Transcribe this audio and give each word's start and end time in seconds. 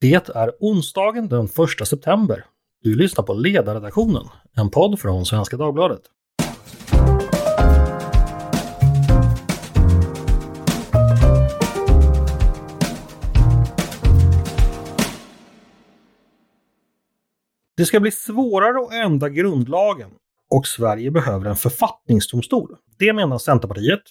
Det 0.00 0.28
är 0.34 0.52
onsdagen 0.60 1.28
den 1.28 1.44
1 1.80 1.88
september. 1.88 2.44
Du 2.82 2.94
lyssnar 2.96 3.24
på 3.24 3.34
Ledarredaktionen, 3.34 4.24
en 4.56 4.70
podd 4.70 5.00
från 5.00 5.26
Svenska 5.26 5.56
Dagbladet. 5.56 6.00
Det 17.76 17.86
ska 17.86 18.00
bli 18.00 18.10
svårare 18.10 18.78
att 18.78 18.92
ändra 18.92 19.28
grundlagen 19.28 20.10
och 20.50 20.66
Sverige 20.66 21.10
behöver 21.10 21.50
en 21.50 21.56
författningsdomstol. 21.56 22.76
Det 22.98 23.12
menar 23.12 23.38
Centerpartiet. 23.38 24.02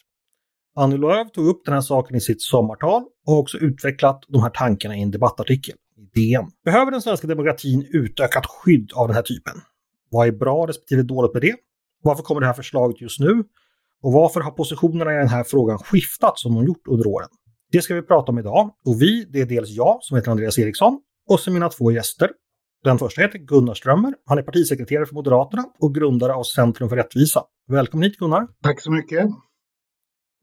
Annie 0.77 0.97
Lööf 0.97 1.31
tog 1.31 1.47
upp 1.47 1.65
den 1.65 1.73
här 1.73 1.81
saken 1.81 2.15
i 2.15 2.21
sitt 2.21 2.41
sommartal 2.41 3.03
och 3.25 3.33
har 3.33 3.39
också 3.39 3.57
utvecklat 3.57 4.23
de 4.27 4.41
här 4.41 4.49
tankarna 4.49 4.97
i 4.97 5.01
en 5.01 5.11
debattartikel 5.11 5.75
i 5.97 6.01
DN. 6.19 6.51
Behöver 6.65 6.91
den 6.91 7.01
svenska 7.01 7.27
demokratin 7.27 7.87
utökat 7.93 8.45
skydd 8.45 8.91
av 8.93 9.07
den 9.07 9.15
här 9.15 9.23
typen? 9.23 9.53
Vad 10.09 10.27
är 10.27 10.31
bra 10.31 10.67
respektive 10.67 11.03
dåligt 11.03 11.33
med 11.33 11.41
det? 11.41 11.55
Varför 12.03 12.23
kommer 12.23 12.41
det 12.41 12.47
här 12.47 12.53
förslaget 12.53 13.01
just 13.01 13.19
nu? 13.19 13.43
Och 14.01 14.13
varför 14.13 14.41
har 14.41 14.51
positionerna 14.51 15.13
i 15.13 15.17
den 15.17 15.27
här 15.27 15.43
frågan 15.43 15.77
skiftat 15.77 16.39
som 16.39 16.55
de 16.55 16.65
gjort 16.65 16.87
under 16.87 17.07
åren? 17.07 17.29
Det 17.71 17.81
ska 17.81 17.95
vi 17.95 18.01
prata 18.01 18.31
om 18.31 18.39
idag. 18.39 18.75
Och 18.85 19.01
vi, 19.01 19.25
det 19.29 19.41
är 19.41 19.45
dels 19.45 19.69
jag 19.69 19.97
som 20.01 20.17
heter 20.17 20.31
Andreas 20.31 20.59
Eriksson 20.59 20.99
och 21.29 21.39
så 21.39 21.51
mina 21.51 21.69
två 21.69 21.91
gäster. 21.91 22.29
Den 22.83 22.97
första 22.97 23.21
heter 23.21 23.39
Gunnar 23.39 23.73
Strömmer. 23.73 24.13
Han 24.25 24.37
är 24.37 24.41
partisekreterare 24.41 25.05
för 25.05 25.13
Moderaterna 25.13 25.63
och 25.79 25.95
grundare 25.95 26.33
av 26.33 26.43
Centrum 26.43 26.89
för 26.89 26.95
rättvisa. 26.95 27.43
Välkommen 27.67 28.03
hit 28.03 28.17
Gunnar! 28.17 28.47
Tack 28.63 28.81
så 28.81 28.91
mycket! 28.91 29.29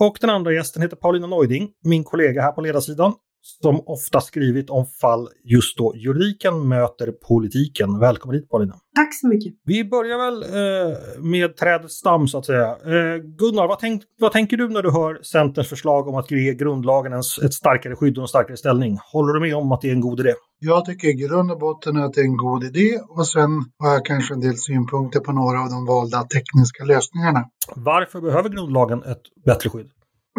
Och 0.07 0.19
den 0.21 0.31
andra 0.31 0.53
gästen 0.53 0.83
heter 0.83 0.97
Paulina 0.97 1.27
Neuding, 1.27 1.71
min 1.85 2.05
kollega 2.05 2.43
här 2.43 2.53
på 2.53 2.61
ledarsidan, 2.61 3.15
som 3.43 3.83
ofta 3.87 4.21
skrivit 4.21 4.71
om 4.71 4.87
fall 4.87 5.29
just 5.45 5.79
då 5.79 5.93
juridiken 5.97 6.69
möter 6.69 7.13
politiken. 7.13 7.99
Välkommen 7.99 8.37
hit 8.37 8.49
Paulina! 8.49 8.75
Tack 8.97 9.15
så 9.15 9.29
mycket! 9.29 9.53
Vi 9.65 9.85
börjar 9.85 10.19
väl 10.19 10.43
eh, 10.43 11.23
med 11.23 11.57
trädets 11.57 11.95
stam 11.95 12.29
så 12.29 12.39
att 12.39 12.47
säga. 12.47 12.69
Eh, 12.69 13.17
Gunnar, 13.39 13.69
vad, 13.69 13.79
tänk, 13.79 14.03
vad, 14.19 14.33
tänker 14.33 14.57
du 14.57 14.69
när 14.69 14.83
du 14.83 14.91
hör 14.91 15.23
Centerns 15.23 15.69
förslag 15.69 16.09
om 16.09 16.15
att 16.15 16.31
ge 16.31 16.55
grundlagen 16.55 17.13
ett 17.13 17.55
starkare 17.55 17.97
skydd 17.97 18.19
och 18.19 18.25
en 18.25 18.29
starkare 18.29 18.57
ställning? 18.57 18.99
Håller 19.13 19.33
du 19.33 19.41
med 19.41 19.57
om 19.57 19.73
att 19.73 19.81
det 19.81 19.89
är 19.89 19.93
en 19.93 20.01
god 20.01 20.21
idé? 20.21 20.35
Jag 20.59 20.85
tycker 20.85 21.09
i 21.09 21.13
grund 21.13 21.51
och 21.51 21.59
botten 21.59 21.97
att 21.97 22.13
det 22.13 22.21
är 22.21 22.25
en 22.25 22.37
god 22.37 22.65
idé 22.65 22.99
och 23.09 23.27
sen 23.27 23.51
har 23.79 23.93
jag 23.93 24.05
kanske 24.05 24.35
en 24.35 24.41
del 24.41 24.57
synpunkter 24.57 25.21
på 25.21 25.33
några 25.33 25.61
av 25.61 25.69
de 25.71 25.87
valda 25.87 26.23
tekniska 26.23 26.85
lösningarna. 26.85 27.45
Varför 27.77 28.21
behöver 28.21 28.49
grundlagen 28.49 29.03
ett 29.03 29.23
bättre 29.45 29.71
skydd? 29.71 29.91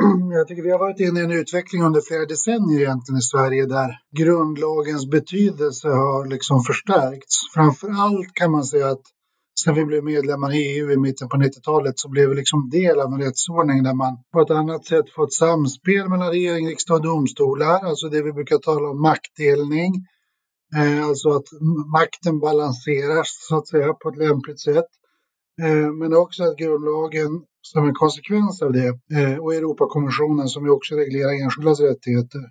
Mm, 0.02 0.32
jag 0.32 0.48
tycker 0.48 0.64
vi 0.64 0.72
har 0.72 0.80
varit 0.80 1.00
inne 1.00 1.20
i 1.20 1.24
en 1.24 1.32
utveckling 1.32 1.84
under 1.84 2.02
flera 2.02 2.26
decennier 2.26 2.82
egentligen 2.82 3.18
i 3.18 3.22
Sverige 3.22 3.66
där 3.66 4.00
grundlagens 4.12 5.10
betydelse 5.10 5.88
har 5.88 6.26
liksom 6.26 6.64
förstärkts. 6.64 7.36
Framför 7.54 7.90
allt 7.90 8.34
kan 8.34 8.52
man 8.52 8.64
säga 8.64 8.88
att 8.88 9.02
sen 9.64 9.76
vi 9.76 9.86
blev 9.86 10.04
medlemmar 10.04 10.56
i 10.56 10.78
EU 10.78 10.92
i 10.92 10.98
mitten 10.98 11.30
på 11.30 11.38
90-talet 11.38 12.00
så 12.00 12.10
blev 12.10 12.30
vi 12.30 12.36
liksom 12.36 12.70
del 12.70 13.00
av 13.00 13.14
en 13.14 13.22
rättsordning 13.22 13.84
där 13.84 13.94
man 13.94 14.18
på 14.34 14.42
ett 14.42 14.52
annat 14.52 14.86
sätt 14.86 15.06
fått 15.16 15.34
samspel 15.34 16.10
mellan 16.10 16.30
regering, 16.30 16.68
riksdag 16.68 16.96
och 16.96 17.04
domstolar, 17.04 17.80
alltså 17.86 18.10
det 18.10 18.22
vi 18.24 18.34
brukar 18.34 18.58
tala 18.58 18.90
om 18.90 19.02
maktdelning. 19.02 19.92
Eh, 20.76 21.08
alltså 21.08 21.30
att 21.30 21.48
makten 21.92 22.40
balanseras 22.40 23.28
så 23.50 23.58
att 23.58 23.68
säga 23.68 23.94
på 23.94 24.10
ett 24.10 24.18
lämpligt 24.18 24.62
sätt. 24.62 24.90
Eh, 25.62 25.92
men 25.92 26.14
också 26.14 26.44
att 26.44 26.58
grundlagen 26.58 27.44
som 27.72 27.88
en 27.88 27.94
konsekvens 27.94 28.62
av 28.62 28.72
det 28.72 28.92
eh, 29.18 29.38
och 29.44 29.54
Europakonventionen 29.54 30.48
som 30.48 30.66
ju 30.66 30.72
också 30.72 30.96
reglerar 30.96 31.44
enskildas 31.44 31.80
rättigheter 31.80 32.44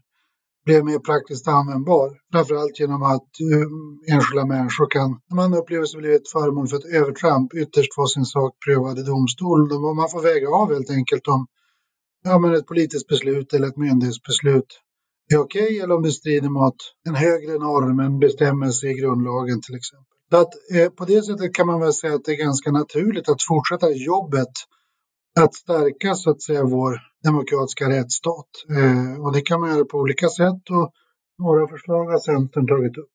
blev 0.65 0.85
mer 0.85 0.99
praktiskt 0.99 1.49
användbar. 1.49 2.11
Framförallt 2.33 2.81
genom 2.81 3.03
att 3.03 3.31
uh, 3.53 4.15
enskilda 4.15 4.47
människor 4.47 4.91
kan, 4.91 5.21
när 5.29 5.37
man 5.37 5.55
upplever 5.55 5.87
sig 5.87 6.01
blivit 6.01 6.31
föremål 6.31 6.69
för 6.69 6.77
ett 6.77 6.95
övertramp, 6.95 7.55
ytterst 7.55 7.95
få 7.95 8.07
sin 8.07 8.25
sak 8.25 8.53
prövad 8.65 8.99
i 8.99 9.03
domstol. 9.03 9.61
Man 10.01 10.09
får 10.09 10.23
väga 10.23 10.49
av 10.49 10.73
helt 10.75 10.91
enkelt 10.91 11.29
om 11.29 11.47
ja, 12.25 12.39
men 12.39 12.55
ett 12.55 12.67
politiskt 12.67 13.09
beslut 13.09 13.55
eller 13.55 13.69
ett 13.69 13.77
myndighetsbeslut 13.77 14.71
är 15.35 15.39
okej 15.39 15.63
okay, 15.63 15.79
eller 15.79 15.95
om 15.95 16.03
det 16.03 16.13
strider 16.13 16.49
mot 16.49 16.77
en 17.09 17.15
högre 17.15 17.53
norm, 17.53 18.01
en 18.01 18.19
bestämmelse 18.19 18.87
i 18.87 18.95
grundlagen 18.95 19.61
till 19.63 19.75
exempel. 19.75 20.07
Så 20.31 20.37
att, 20.37 20.53
eh, 20.75 20.89
på 20.91 21.05
det 21.05 21.23
sättet 21.23 21.55
kan 21.55 21.67
man 21.67 21.81
väl 21.81 21.93
säga 21.93 22.15
att 22.15 22.25
det 22.25 22.33
är 22.33 22.45
ganska 22.45 22.71
naturligt 22.71 23.29
att 23.29 23.43
fortsätta 23.49 23.91
jobbet 23.91 24.53
att 25.41 25.55
stärka 25.55 26.15
så 26.15 26.31
att 26.31 26.43
säga 26.43 26.65
vår 26.65 27.01
demokratiska 27.25 27.89
rättsstat. 27.89 28.49
Eh, 28.71 29.25
och 29.25 29.33
det 29.33 29.41
kan 29.41 29.61
man 29.61 29.71
göra 29.71 29.85
på 29.85 29.99
olika 29.99 30.29
sätt 30.29 30.71
och 30.71 30.93
några 31.39 31.69
förslag 31.69 32.05
har 32.05 32.19
Centern 32.19 32.67
tagit 32.67 32.99
upp. 32.99 33.11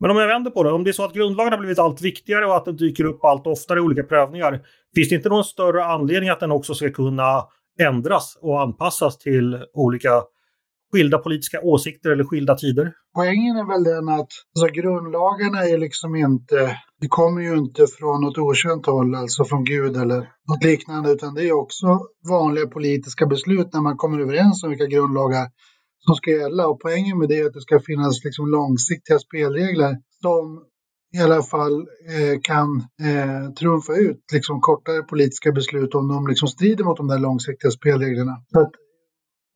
Men 0.00 0.10
om 0.10 0.16
jag 0.16 0.28
vänder 0.28 0.50
på 0.50 0.62
det, 0.62 0.72
om 0.72 0.84
det 0.84 0.90
är 0.90 0.92
så 0.92 1.04
att 1.04 1.14
grundlagen 1.14 1.52
har 1.52 1.58
blivit 1.58 1.78
allt 1.78 2.02
viktigare 2.02 2.46
och 2.46 2.56
att 2.56 2.64
den 2.64 2.76
dyker 2.76 3.04
upp 3.04 3.24
allt 3.24 3.46
oftare 3.46 3.78
i 3.78 3.82
olika 3.82 4.02
prövningar, 4.02 4.66
finns 4.94 5.08
det 5.08 5.14
inte 5.14 5.28
någon 5.28 5.44
större 5.44 5.84
anledning 5.84 6.30
att 6.30 6.40
den 6.40 6.50
också 6.50 6.74
ska 6.74 6.90
kunna 6.90 7.44
ändras 7.80 8.38
och 8.40 8.60
anpassas 8.62 9.18
till 9.18 9.64
olika 9.74 10.22
skilda 10.94 11.18
politiska 11.18 11.60
åsikter 11.60 12.10
eller 12.10 12.24
skilda 12.24 12.54
tider? 12.54 12.92
Poängen 13.16 13.56
är 13.56 13.66
väl 13.72 13.84
den 13.84 14.08
att 14.08 14.32
alltså, 14.56 14.66
grundlagarna 14.80 15.60
är 15.64 15.78
liksom 15.78 16.16
inte, 16.16 16.78
det 17.00 17.08
kommer 17.08 17.40
ju 17.42 17.54
inte 17.56 17.86
från 17.86 18.20
något 18.20 18.38
okänt 18.38 18.86
håll, 18.86 19.14
alltså 19.14 19.44
från 19.44 19.64
Gud 19.64 19.96
eller 19.96 20.20
något 20.48 20.64
liknande, 20.64 21.12
utan 21.12 21.34
det 21.34 21.48
är 21.48 21.52
också 21.52 21.86
vanliga 22.28 22.66
politiska 22.66 23.26
beslut 23.26 23.72
när 23.72 23.80
man 23.80 23.96
kommer 23.96 24.20
överens 24.20 24.64
om 24.64 24.70
vilka 24.70 24.86
grundlagar 24.86 25.46
som 26.06 26.14
ska 26.14 26.30
gälla. 26.30 26.66
Och 26.66 26.80
poängen 26.80 27.18
med 27.18 27.28
det 27.28 27.38
är 27.38 27.46
att 27.46 27.54
det 27.54 27.60
ska 27.60 27.80
finnas 27.80 28.24
liksom 28.24 28.46
långsiktiga 28.46 29.18
spelregler 29.18 29.92
som 30.22 30.64
i 31.16 31.20
alla 31.20 31.42
fall 31.42 31.76
eh, 32.14 32.40
kan 32.42 32.68
eh, 33.08 33.52
trumfa 33.60 33.92
ut 33.94 34.22
liksom 34.32 34.60
kortare 34.60 35.02
politiska 35.02 35.52
beslut 35.52 35.94
om 35.94 36.08
de 36.08 36.26
liksom 36.26 36.48
strider 36.48 36.84
mot 36.84 36.96
de 36.96 37.08
där 37.08 37.18
långsiktiga 37.18 37.70
spelreglerna. 37.70 38.34
Så 38.52 38.60
att 38.60 38.72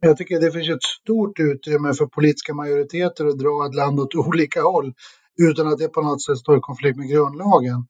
jag 0.01 0.17
tycker 0.17 0.41
det 0.41 0.53
finns 0.53 0.69
ett 0.69 0.83
stort 1.03 1.41
utrymme 1.41 1.95
för 1.95 2.07
politiska 2.07 2.55
majoriteter 2.55 3.27
att 3.27 3.39
dra 3.39 3.67
ett 3.67 3.75
land 3.75 4.01
åt 4.01 4.15
olika 4.29 4.63
håll 4.63 4.95
utan 5.43 5.69
att 5.69 5.79
det 5.79 5.89
på 5.89 6.03
något 6.03 6.23
sätt 6.23 6.39
står 6.39 6.59
i 6.59 6.61
konflikt 6.61 6.97
med 6.97 7.09
grundlagen. 7.09 7.87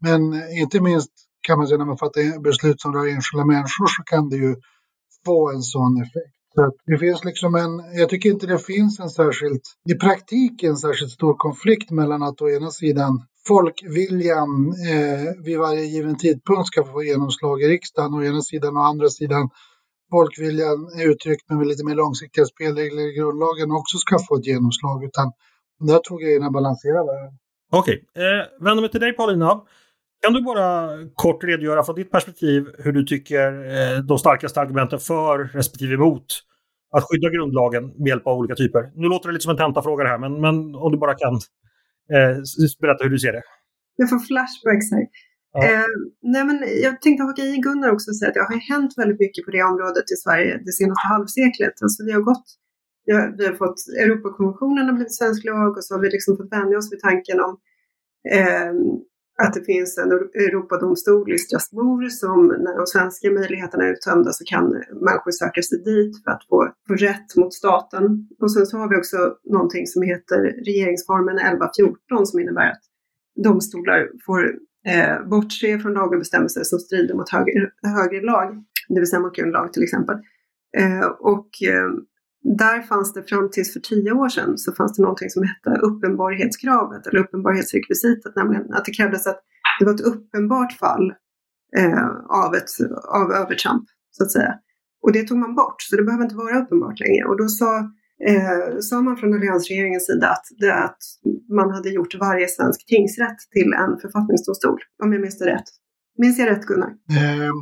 Men 0.00 0.20
inte 0.62 0.80
minst 0.80 1.10
kan 1.46 1.58
man 1.58 1.66
säga 1.66 1.78
när 1.78 1.84
man 1.84 1.98
fattar 1.98 2.42
beslut 2.42 2.80
som 2.80 2.92
rör 2.92 3.06
enskilda 3.06 3.44
människor 3.44 3.86
så 3.86 4.02
kan 4.02 4.28
det 4.28 4.36
ju 4.36 4.56
få 5.24 5.50
en 5.50 5.62
sån 5.62 6.02
effekt. 6.02 6.36
Så 6.54 6.72
det 6.86 6.98
finns 6.98 7.24
liksom 7.24 7.54
en, 7.54 7.98
jag 8.00 8.08
tycker 8.08 8.30
inte 8.30 8.46
det 8.46 8.58
finns 8.58 9.00
en 9.00 9.10
särskilt, 9.10 9.62
i 9.90 9.94
praktiken 9.94 10.76
särskilt 10.76 11.10
stor 11.10 11.34
konflikt 11.34 11.90
mellan 11.90 12.22
att 12.22 12.42
å 12.42 12.50
ena 12.50 12.70
sidan 12.70 13.26
folkviljan 13.48 14.74
eh, 14.90 15.44
vid 15.44 15.58
varje 15.58 15.84
given 15.84 16.16
tidpunkt 16.16 16.66
ska 16.66 16.84
få 16.84 17.02
genomslag 17.02 17.62
i 17.62 17.68
riksdagen 17.68 18.14
och 18.14 18.20
å 18.20 18.24
ena 18.24 18.42
sidan 18.42 18.76
och 18.76 18.86
andra 18.86 19.08
sidan 19.08 19.48
folkviljan 20.14 20.78
uttryckt 21.10 21.44
med 21.50 21.66
lite 21.72 21.84
mer 21.88 21.96
långsiktiga 22.02 22.44
spelregler 22.52 23.02
i 23.10 23.12
grundlagen 23.18 23.68
också 23.80 23.96
ska 24.04 24.14
få 24.28 24.32
ett 24.38 24.46
genomslag. 24.52 24.98
Utan 25.08 25.26
de 25.78 25.84
där 25.92 26.00
två 26.08 26.16
grejerna 26.22 26.50
balanserar 26.58 27.02
varandra. 27.10 27.32
Okej, 27.80 27.96
okay. 28.02 28.24
eh, 28.24 28.44
vänder 28.64 28.80
mig 28.82 28.90
till 28.90 29.04
dig 29.04 29.12
Paulina. 29.12 29.50
Kan 30.22 30.32
du 30.32 30.42
bara 30.42 30.70
kort 31.14 31.44
redogöra 31.44 31.82
från 31.82 31.94
ditt 31.94 32.10
perspektiv 32.10 32.60
hur 32.78 32.92
du 32.92 33.02
tycker 33.04 33.46
eh, 33.76 33.98
de 33.98 34.18
starkaste 34.18 34.60
argumenten 34.60 34.98
för 34.98 35.38
respektive 35.58 35.94
emot 35.94 36.26
att 36.96 37.04
skydda 37.04 37.28
grundlagen 37.36 37.84
med 37.98 38.08
hjälp 38.08 38.26
av 38.26 38.38
olika 38.38 38.54
typer? 38.54 38.82
Nu 38.94 39.06
låter 39.08 39.28
det 39.28 39.32
lite 39.32 39.42
som 39.42 39.50
en 39.50 39.56
tentafråga 39.64 40.04
det 40.04 40.10
här, 40.10 40.18
men, 40.18 40.40
men 40.40 40.74
om 40.74 40.92
du 40.92 40.98
bara 40.98 41.14
kan 41.14 41.34
eh, 42.14 42.36
berätta 42.80 43.04
hur 43.04 43.10
du 43.10 43.18
ser 43.18 43.32
det. 43.32 43.42
Jag 43.96 44.10
får 44.10 44.18
flashbacks 44.18 44.90
här. 44.92 45.06
Ja. 45.52 45.64
Eh, 45.64 45.92
nej 46.22 46.44
men 46.44 46.58
jag 46.82 47.02
tänkte 47.02 47.24
haka 47.24 47.42
i 47.42 47.56
Gunnar 47.56 47.90
också 47.90 48.10
och 48.10 48.16
säga 48.16 48.28
att 48.28 48.34
det 48.34 48.40
har 48.40 48.74
hänt 48.74 48.92
väldigt 48.96 49.20
mycket 49.20 49.44
på 49.44 49.50
det 49.50 49.62
området 49.62 50.10
i 50.14 50.16
Sverige 50.24 50.60
det 50.64 50.72
senaste 50.72 51.08
halvseklet. 51.08 51.82
Alltså 51.82 52.04
vi 52.04 52.12
har 52.12 52.20
gått, 52.20 52.46
vi 53.06 53.12
har, 53.12 53.34
vi 53.38 53.46
har 53.46 53.54
fått 53.54 53.80
Europakonventionen 54.04 54.86
har 54.86 54.92
blivit 54.92 55.14
svensk 55.14 55.44
lag 55.44 55.76
och 55.76 55.84
så 55.84 55.94
har 55.94 56.00
vi 56.00 56.10
liksom 56.10 56.36
fått 56.36 56.52
vänja 56.52 56.78
oss 56.78 56.92
vid 56.92 57.00
tanken 57.00 57.40
om 57.40 57.58
eh, 58.36 58.72
att 59.42 59.54
det 59.54 59.64
finns 59.64 59.98
en 59.98 60.12
Europadomstol 60.46 61.32
i 61.32 61.38
Strasbourg 61.38 62.12
som 62.12 62.46
när 62.46 62.76
de 62.76 62.86
svenska 62.86 63.30
möjligheterna 63.30 63.84
är 63.84 63.92
uttömda 63.92 64.32
så 64.32 64.44
kan 64.44 64.64
människor 65.06 65.30
söka 65.30 65.62
sig 65.62 65.78
dit 65.78 66.24
för 66.24 66.30
att 66.30 66.44
få, 66.48 66.72
få 66.88 66.94
rätt 66.94 67.36
mot 67.36 67.54
staten. 67.54 68.28
Och 68.40 68.52
sen 68.52 68.66
så 68.66 68.78
har 68.78 68.88
vi 68.88 68.96
också 68.96 69.36
någonting 69.44 69.86
som 69.86 70.02
heter 70.02 70.40
regeringsformen 70.68 71.38
1114 71.38 72.26
som 72.26 72.40
innebär 72.40 72.70
att 72.70 72.82
domstolar 73.44 74.08
får 74.26 74.58
eh, 74.86 75.28
bortse 75.28 75.78
från 75.78 75.92
lagar 75.92 76.12
och 76.12 76.18
bestämmelser 76.18 76.62
som 76.64 76.78
strider 76.78 77.14
mot 77.14 77.30
högre, 77.30 77.70
högre 77.82 78.20
lag, 78.20 78.64
det 78.88 79.00
vill 79.00 79.10
säga 79.10 79.20
mot 79.20 79.36
grundlag 79.36 79.72
till 79.72 79.82
exempel. 79.82 80.16
Eh, 80.76 81.06
och 81.06 81.48
eh, 81.62 81.90
där 82.58 82.82
fanns 82.82 83.12
det 83.12 83.22
fram 83.22 83.50
tills 83.50 83.72
för 83.72 83.80
tio 83.80 84.12
år 84.12 84.28
sedan 84.28 84.58
så 84.58 84.72
fanns 84.72 84.96
det 84.96 85.02
någonting 85.02 85.30
som 85.30 85.42
hette 85.42 85.80
uppenbarhetskravet 85.80 87.06
eller 87.06 87.20
uppenbarhetsrekvisitet, 87.20 88.36
nämligen 88.36 88.72
att 88.72 88.84
det 88.84 88.92
krävdes 88.92 89.26
att 89.26 89.40
det 89.78 89.84
var 89.84 89.94
ett 89.94 90.00
uppenbart 90.00 90.72
fall 90.72 91.12
eh, 91.76 92.08
av, 92.28 92.54
ett, 92.54 92.70
av 93.08 93.32
övertramp, 93.32 93.84
så 94.10 94.24
att 94.24 94.32
säga. 94.32 94.54
Och 95.02 95.12
det 95.12 95.22
tog 95.22 95.38
man 95.38 95.54
bort, 95.54 95.82
så 95.82 95.96
det 95.96 96.02
behöver 96.02 96.24
inte 96.24 96.36
vara 96.36 96.58
uppenbart 96.58 97.00
längre. 97.00 97.24
Och 97.24 97.36
då 97.36 97.48
sa 97.48 97.92
eh, 98.26 98.78
sa 98.80 99.00
man 99.00 99.16
från 99.16 99.34
alliansregeringens 99.34 100.06
sida 100.06 100.28
att, 100.28 100.46
det, 100.58 100.74
att 100.74 100.98
man 101.48 101.70
hade 101.70 101.90
gjort 101.90 102.14
varje 102.14 102.48
svensk 102.48 102.86
tingsrätt 102.86 103.38
till 103.52 103.72
en 103.72 103.98
författningsdomstol, 103.98 104.78
om 105.02 105.12
jag 105.12 105.22
minns 105.22 105.38
det 105.38 105.46
rätt. 105.46 105.68
Minns 106.18 106.38
jag 106.38 106.50
rätt 106.50 106.66
Gunnar? 106.66 106.88
Eh, 106.88 107.52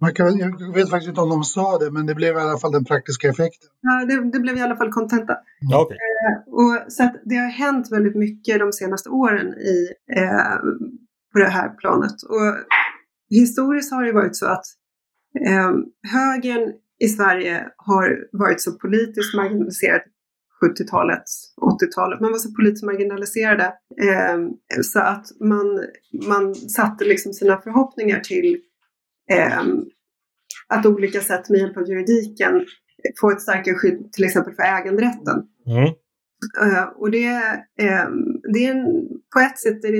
man 0.00 0.14
kan, 0.14 0.38
jag 0.38 0.74
vet 0.74 0.90
faktiskt 0.90 1.08
inte 1.08 1.20
om 1.20 1.28
de 1.28 1.44
sa 1.44 1.78
det, 1.78 1.90
men 1.90 2.06
det 2.06 2.14
blev 2.14 2.36
i 2.36 2.40
alla 2.40 2.58
fall 2.58 2.72
den 2.72 2.84
praktiska 2.84 3.28
effekten. 3.28 3.68
Ja, 3.80 4.04
det, 4.04 4.30
det 4.32 4.40
blev 4.40 4.56
i 4.56 4.60
alla 4.60 4.76
fall 4.76 4.92
kontenta. 4.92 5.36
Okay. 5.82 5.96
Eh, 5.96 6.54
och, 6.54 6.92
så 6.92 7.04
att 7.04 7.22
det 7.24 7.36
har 7.36 7.48
hänt 7.48 7.92
väldigt 7.92 8.16
mycket 8.16 8.58
de 8.58 8.72
senaste 8.72 9.08
åren 9.08 9.46
i, 9.46 9.88
eh, 10.16 10.56
på 11.32 11.38
det 11.38 11.48
här 11.48 11.68
planet. 11.68 12.22
Och 12.28 12.56
historiskt 13.30 13.92
har 13.92 14.04
det 14.04 14.12
varit 14.12 14.36
så 14.36 14.46
att 14.46 14.64
eh, 15.46 15.70
högern 16.12 16.72
i 17.04 17.08
Sverige 17.08 17.66
har 17.76 18.18
varit 18.32 18.60
så 18.60 18.72
politiskt 18.72 19.34
marginaliserad 19.34 20.00
70-talet, 20.64 21.22
80-talet. 21.60 22.20
Man 22.20 22.32
var 22.32 22.38
så 22.38 22.54
politiskt 22.54 22.84
marginaliserade 22.84 23.64
eh, 24.02 24.38
så 24.82 24.98
att 24.98 25.26
man, 25.40 25.84
man 26.28 26.54
satte 26.54 27.04
liksom 27.04 27.32
sina 27.32 27.60
förhoppningar 27.60 28.20
till 28.20 28.58
eh, 29.30 29.62
att 30.68 30.86
olika 30.86 31.20
sätt 31.20 31.48
med 31.48 31.60
hjälp 31.60 31.76
av 31.76 31.88
juridiken 31.88 32.66
få 33.20 33.30
ett 33.30 33.42
starkare 33.42 33.74
skydd 33.74 34.12
till 34.12 34.24
exempel 34.24 34.54
för 34.54 34.62
äganderätten. 34.62 35.42
Mm. 35.66 35.94
Eh, 36.62 36.84
och 37.00 37.10
det, 37.10 37.26
eh, 37.84 38.08
det 38.52 38.66
är 38.66 38.70
en, 38.74 38.84
på 39.34 39.40
ett 39.40 39.58
sätt 39.58 39.82
det, 39.82 39.90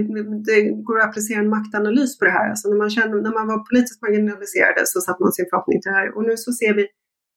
det, 0.50 0.70
går 0.86 1.00
att 1.00 1.08
applicera 1.08 1.38
en 1.38 1.48
maktanalys 1.48 2.18
på 2.18 2.24
det 2.24 2.30
här. 2.30 2.50
Alltså 2.50 2.68
när, 2.68 2.76
man 2.76 2.90
kände, 2.90 3.22
när 3.22 3.32
man 3.32 3.46
var 3.46 3.58
politiskt 3.70 4.02
marginaliserade 4.02 4.82
så 4.84 5.00
satte 5.00 5.22
man 5.22 5.32
sin 5.32 5.46
förhoppning 5.50 5.80
till 5.80 5.90
det 5.92 5.98
här. 5.98 6.16
Och 6.16 6.24
nu 6.24 6.36
så 6.36 6.52
ser 6.52 6.74
vi 6.74 6.86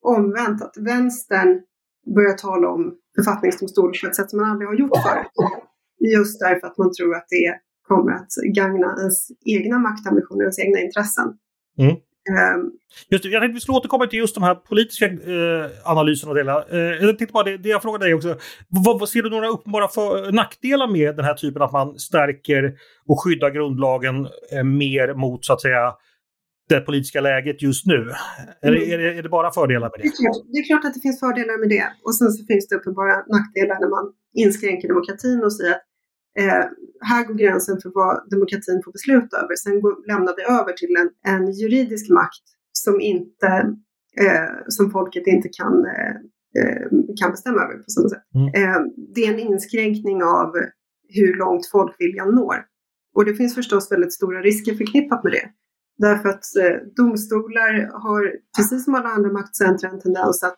omvänt 0.02 0.62
att 0.62 0.76
vänstern 0.78 1.62
börjar 2.16 2.34
tala 2.34 2.70
om 2.70 2.96
författningsdomstol 3.16 3.92
på 4.02 4.08
ett 4.08 4.16
sätt 4.16 4.30
som 4.30 4.40
man 4.40 4.52
aldrig 4.52 4.68
har 4.68 4.76
gjort 4.76 4.98
förut. 5.08 5.36
Just 6.16 6.40
därför 6.40 6.68
att 6.68 6.78
man 6.78 6.92
tror 6.94 7.16
att 7.16 7.28
det 7.30 7.60
kommer 7.88 8.12
att 8.12 8.34
gagna 8.56 8.96
ens 9.00 9.28
egna 9.46 9.80
maktambitioner, 9.80 10.44
ens 10.44 10.60
egna 10.60 10.80
intressen. 10.80 11.28
Mm. 11.78 11.96
Um, 12.30 12.72
just 13.10 13.24
det, 13.24 13.30
jag 13.30 13.42
tänkte 13.42 13.54
vi 13.54 13.60
skulle 13.60 13.78
återkomma 13.78 14.08
till 14.08 14.20
just 14.20 14.36
de 14.36 14.44
här 14.44 14.56
politiska 14.56 15.06
eh, 15.06 15.70
analyserna 15.84 16.30
och 16.32 16.38
delar. 16.38 16.66
Eh, 16.76 16.80
jag 16.80 17.18
tänkte 17.18 17.34
bara 17.34 17.44
det, 17.44 17.58
det 17.58 17.70
jag 17.70 17.82
frågade 17.82 18.06
dig 18.06 18.14
också. 18.14 18.38
Vad, 18.70 19.00
vad, 19.00 19.10
ser 19.10 19.22
du 19.22 19.30
några 19.30 19.48
uppenbara 19.48 19.88
för, 19.88 20.32
nackdelar 20.32 20.88
med 20.88 21.16
den 21.16 21.26
här 21.26 21.34
typen 21.34 21.62
att 21.62 21.72
man 21.72 22.00
stärker 22.00 22.74
och 23.08 23.24
skyddar 23.24 23.50
grundlagen 23.50 24.28
eh, 24.52 24.64
mer 24.64 25.14
mot 25.14 25.46
så 25.46 25.54
att 25.54 25.62
säga 25.62 25.94
det 26.70 26.80
politiska 26.80 27.22
läget 27.22 27.62
just 27.62 27.86
nu? 27.86 28.02
Mm. 28.02 28.16
Eller 28.62 28.78
är 28.78 28.98
det, 28.98 29.18
är 29.18 29.24
det 29.24 29.30
bara 29.30 29.52
fördelar 29.52 29.90
med 29.92 30.00
det? 30.00 30.04
Det 30.04 30.08
är, 30.08 30.18
klart, 30.22 30.46
det 30.54 30.58
är 30.58 30.68
klart 30.68 30.86
att 30.86 30.94
det 30.94 31.00
finns 31.00 31.20
fördelar 31.20 31.60
med 31.60 31.70
det. 31.70 31.86
Och 32.06 32.16
sen 32.16 32.32
så 32.32 32.46
finns 32.46 32.68
det 32.68 32.76
uppenbara 32.76 33.16
nackdelar 33.36 33.80
när 33.84 33.90
man 33.98 34.06
inskränker 34.34 34.88
demokratin 34.88 35.44
och 35.44 35.54
säger 35.54 35.72
att 35.72 35.86
Eh, 36.40 36.66
här 37.02 37.26
går 37.28 37.34
gränsen 37.34 37.78
för 37.82 37.92
vad 37.94 38.30
demokratin 38.30 38.82
får 38.86 38.92
besluta 38.92 39.38
över. 39.38 39.56
Sen 39.56 39.82
går, 39.82 40.08
lämnar 40.08 40.36
vi 40.38 40.44
över 40.44 40.74
till 40.74 40.96
en, 41.02 41.34
en 41.34 41.52
juridisk 41.52 42.10
makt 42.10 42.46
som, 42.72 43.02
inte, 43.02 43.48
eh, 44.22 44.56
som 44.68 44.92
folket 44.92 45.28
inte 45.28 45.50
kan, 45.50 45.86
eh, 45.86 46.16
eh 46.60 46.86
kan 47.20 47.32
bestämma 47.32 47.62
över 47.62 47.78
på 47.78 47.90
samma 47.90 48.10
sätt. 48.10 48.24
Mm. 48.36 48.48
Eh, 48.48 48.82
det 49.16 49.26
är 49.26 49.34
en 49.34 49.40
inskränkning 49.40 50.24
av 50.24 50.50
hur 51.10 51.38
långt 51.38 51.68
folkviljan 51.72 52.36
når. 52.36 52.56
Och 53.16 53.26
det 53.26 53.36
finns 53.36 53.56
förstås 53.56 53.92
väldigt 53.92 54.14
stora 54.14 54.42
risker 54.42 54.74
förknippat 54.74 55.24
med 55.24 55.34
det. 55.34 55.50
Därför 55.98 56.30
att 56.30 56.56
eh, 56.62 56.78
domstolar 56.96 58.02
har, 58.04 58.32
precis 58.58 58.86
som 58.86 58.96
alla 58.96 59.10
andra 59.10 59.32
maktcentra, 59.32 59.90
en 59.90 60.00
tendens 60.00 60.44
att 60.44 60.58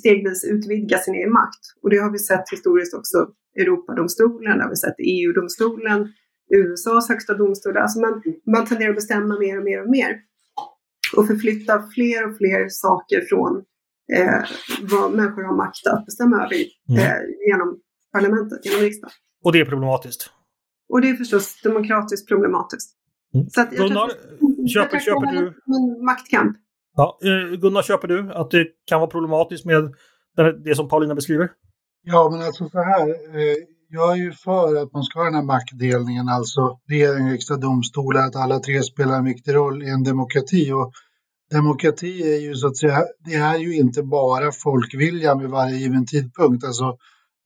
stegvis 0.00 0.44
utvidga 0.44 0.98
sin 0.98 1.14
egen 1.14 1.32
makt. 1.32 1.62
Och 1.82 1.90
det 1.90 1.96
har 1.96 2.10
vi 2.10 2.18
sett 2.18 2.50
historiskt 2.52 2.94
också 2.94 3.28
Europadomstolen, 3.60 4.60
har 4.60 4.70
vi 4.70 4.76
sett 4.76 4.94
EU-domstolen, 4.98 6.08
USAs 6.54 7.08
högsta 7.08 7.34
domstol. 7.34 7.76
Alltså 7.76 8.00
man, 8.00 8.22
man 8.46 8.66
tenderar 8.66 8.90
att 8.90 8.96
bestämma 8.96 9.38
mer 9.38 9.58
och 9.58 9.64
mer 9.64 9.82
och 9.82 9.90
mer. 9.90 10.20
Och 11.16 11.26
förflytta 11.26 11.82
fler 11.94 12.30
och 12.30 12.36
fler 12.36 12.68
saker 12.68 13.20
från 13.28 13.52
eh, 14.12 14.42
vad 14.82 15.12
människor 15.12 15.42
har 15.42 15.56
makt 15.56 15.86
att 15.86 16.06
bestämma 16.06 16.36
över 16.36 16.56
mm. 16.88 17.00
eh, 17.00 17.20
genom 17.48 17.80
parlamentet, 18.12 18.66
genom 18.66 18.80
riksdagen. 18.80 19.12
Och 19.44 19.52
det 19.52 19.60
är 19.60 19.64
problematiskt? 19.64 20.30
Och 20.88 21.00
det 21.00 21.08
är 21.10 21.14
förstås 21.14 21.60
demokratiskt 21.62 22.28
problematiskt. 22.28 22.90
Mm. 23.34 23.46
Så 23.48 23.60
att 23.60 23.72
jag 23.72 23.88
Gunnar, 23.88 24.08
tror, 24.08 24.68
köper, 24.68 24.96
jag 24.96 25.02
köper 25.02 25.26
du... 25.32 25.46
En 25.46 26.04
maktkamp. 26.04 26.56
Ja, 26.96 27.18
eh, 27.22 27.56
Gunnar, 27.58 27.82
köper 27.82 28.08
du 28.08 28.32
att 28.32 28.50
det 28.50 28.66
kan 28.84 29.00
vara 29.00 29.10
problematiskt 29.10 29.64
med 29.64 29.94
det 30.64 30.74
som 30.74 30.88
Paulina 30.88 31.14
beskriver? 31.14 31.50
Ja, 32.06 32.28
men 32.30 32.42
alltså 32.42 32.68
så 32.68 32.82
här. 32.82 33.08
Eh, 33.08 33.56
jag 33.88 34.12
är 34.12 34.16
ju 34.16 34.32
för 34.32 34.82
att 34.82 34.92
man 34.92 35.04
ska 35.04 35.18
ha 35.18 35.24
den 35.24 35.34
här 35.34 35.42
maktdelningen, 35.42 36.28
alltså 36.28 36.78
regering, 36.88 37.30
riksdag, 37.30 37.60
domstolar, 37.60 38.26
att 38.26 38.36
alla 38.36 38.58
tre 38.58 38.82
spelar 38.82 39.18
en 39.18 39.24
viktig 39.24 39.54
roll 39.54 39.82
i 39.82 39.88
en 39.88 40.04
demokrati. 40.04 40.72
Och 40.72 40.92
demokrati 41.50 42.34
är 42.34 42.40
ju 42.40 42.54
så 42.54 42.66
att 42.66 42.76
säga, 42.76 43.04
det 43.24 43.34
är 43.34 43.58
ju 43.58 43.76
inte 43.76 44.02
bara 44.02 44.52
folkviljan 44.52 45.38
vid 45.38 45.50
varje 45.50 45.76
given 45.76 46.06
tidpunkt. 46.06 46.64
Alltså, 46.64 46.96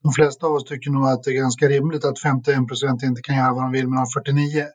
de 0.03 0.11
flesta 0.11 0.47
av 0.47 0.53
oss 0.53 0.65
tycker 0.65 0.91
nog 0.91 1.07
att 1.07 1.23
det 1.23 1.31
är 1.31 1.41
ganska 1.41 1.67
rimligt 1.67 2.05
att 2.05 2.19
51 2.19 2.67
procent 2.67 3.03
inte 3.03 3.21
kan 3.21 3.35
göra 3.37 3.53
vad 3.53 3.63
de 3.63 3.71
vill 3.71 3.87
men 3.87 3.97
de 3.97 4.05
49. 4.05 4.65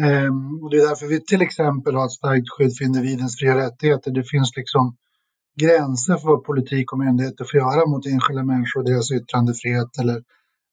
Ehm, 0.00 0.62
och 0.62 0.70
det 0.70 0.76
är 0.76 0.88
därför 0.88 1.06
vi 1.06 1.20
till 1.20 1.42
exempel 1.42 1.94
har 1.94 2.04
ett 2.06 2.12
starkt 2.12 2.50
skydd 2.50 2.76
för 2.76 2.84
individens 2.84 3.36
fria 3.38 3.56
rättigheter. 3.56 4.10
Det 4.10 4.24
finns 4.24 4.56
liksom 4.56 4.96
gränser 5.60 6.16
för 6.16 6.28
vad 6.28 6.44
politik 6.44 6.92
och 6.92 6.98
myndigheter 6.98 7.44
får 7.50 7.60
göra 7.60 7.86
mot 7.86 8.06
enskilda 8.06 8.44
människor 8.44 8.80
och 8.80 8.86
deras 8.90 9.10
yttrandefrihet 9.10 9.98
eller 10.00 10.22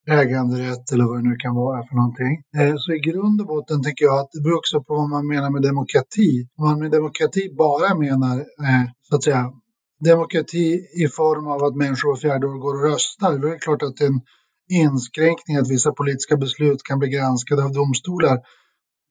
äganderätt 0.10 0.92
eller 0.92 1.06
vad 1.06 1.18
det 1.18 1.30
nu 1.30 1.36
kan 1.36 1.56
vara 1.56 1.88
för 1.88 1.96
någonting. 1.96 2.44
Eh, 2.58 2.76
så 2.78 2.94
i 2.94 3.00
grund 3.00 3.42
och 3.42 3.48
botten 3.48 3.84
tycker 3.84 4.06
jag 4.06 4.20
att 4.20 4.32
det 4.34 4.42
beror 4.42 4.58
också 4.58 4.84
på 4.84 4.94
vad 4.96 5.10
man 5.10 5.28
menar 5.28 5.50
med 5.50 5.62
demokrati. 5.62 6.48
Om 6.58 6.66
man 6.66 6.80
med 6.80 6.92
demokrati 6.92 7.56
bara 7.58 7.96
menar, 7.96 8.36
eh, 8.38 8.86
så 9.02 9.16
att 9.16 9.24
säga, 9.24 9.52
demokrati 10.00 10.68
i 11.04 11.08
form 11.08 11.48
av 11.48 11.64
att 11.64 11.76
människor 11.76 12.10
var 12.10 12.16
fjärde 12.16 12.48
år 12.48 12.58
går 12.66 12.76
och 12.76 12.92
röstar, 12.92 13.38
då 13.38 13.48
är 13.48 13.52
det 13.52 13.58
klart 13.58 13.84
att 13.84 13.98
det 13.98 14.04
är 14.04 14.08
en 14.08 14.22
inskränkning 14.70 15.58
att 15.58 15.72
vissa 15.72 15.92
politiska 15.92 16.38
beslut 16.38 16.84
kan 16.84 17.00
bli 17.00 17.10
granskade 17.10 17.64
av 17.64 17.72
domstolar. 17.74 18.36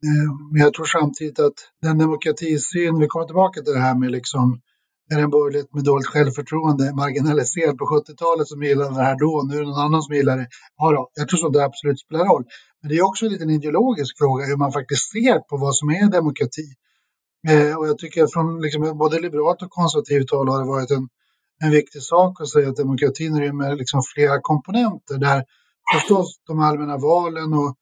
Eh, 0.06 0.28
men 0.52 0.60
jag 0.62 0.74
tror 0.74 0.84
samtidigt 0.84 1.40
att 1.40 1.58
den 1.82 1.98
demokratisyn, 1.98 2.98
vi 2.98 3.06
kommer 3.06 3.26
tillbaka 3.26 3.60
till 3.62 3.72
det 3.72 3.86
här 3.88 3.98
med 3.98 4.10
liksom 4.10 4.60
är 5.14 5.18
en 5.18 5.30
borgerlighet 5.30 5.74
med 5.74 5.84
dåligt 5.84 6.06
självförtroende 6.06 6.94
marginaliserad 6.94 7.78
på 7.78 7.84
70-talet 7.84 8.48
som 8.48 8.62
gillade 8.62 8.94
det 8.94 9.02
här 9.02 9.18
då, 9.18 9.42
nu 9.48 9.54
är 9.56 9.60
det 9.60 9.66
någon 9.66 9.80
annan 9.86 10.02
som 10.02 10.14
gillar 10.14 10.36
det. 10.36 10.48
Ja 10.76 10.92
då, 10.92 11.10
jag 11.14 11.28
tror 11.28 11.46
att 11.46 11.52
det 11.52 11.64
absolut 11.64 12.00
spelar 12.00 12.24
roll. 12.24 12.44
Men 12.80 12.88
det 12.88 12.96
är 12.98 13.06
också 13.06 13.26
en 13.26 13.32
liten 13.32 13.50
ideologisk 13.50 14.18
fråga 14.18 14.44
hur 14.44 14.56
man 14.56 14.72
faktiskt 14.72 15.10
ser 15.12 15.38
på 15.38 15.56
vad 15.56 15.76
som 15.76 15.88
är 15.90 16.10
demokrati. 16.10 16.66
Eh, 17.48 17.76
och 17.78 17.88
jag 17.88 17.98
tycker 17.98 18.24
att 18.24 18.32
från 18.32 18.60
liksom, 18.60 18.98
både 18.98 19.20
liberalt 19.20 19.62
och 19.62 19.70
konservativt 19.70 20.30
håll 20.30 20.48
har 20.48 20.58
det 20.62 20.68
varit 20.68 20.90
en, 20.90 21.08
en 21.64 21.70
viktig 21.70 22.02
sak 22.02 22.40
att 22.40 22.48
säga 22.48 22.68
att 22.68 22.76
demokratin 22.76 23.40
rymmer 23.40 23.76
liksom 23.76 24.00
flera 24.14 24.38
komponenter 24.42 25.18
där 25.18 25.44
förstås 25.94 26.40
de 26.46 26.60
allmänna 26.60 26.96
valen 26.98 27.52
och 27.52 27.76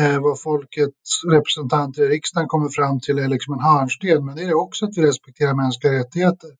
eh, 0.00 0.20
vad 0.20 0.40
folkets 0.40 1.24
representanter 1.32 2.02
i 2.02 2.08
riksdagen 2.08 2.48
kommer 2.48 2.68
fram 2.68 3.00
till 3.00 3.18
är 3.18 3.28
liksom 3.28 3.54
en 3.54 3.60
hörnsten. 3.60 4.26
Men 4.26 4.36
det 4.36 4.42
är 4.42 4.54
också 4.54 4.84
att 4.86 4.96
vi 4.96 5.02
respekterar 5.02 5.54
mänskliga 5.54 5.92
rättigheter 5.92 6.50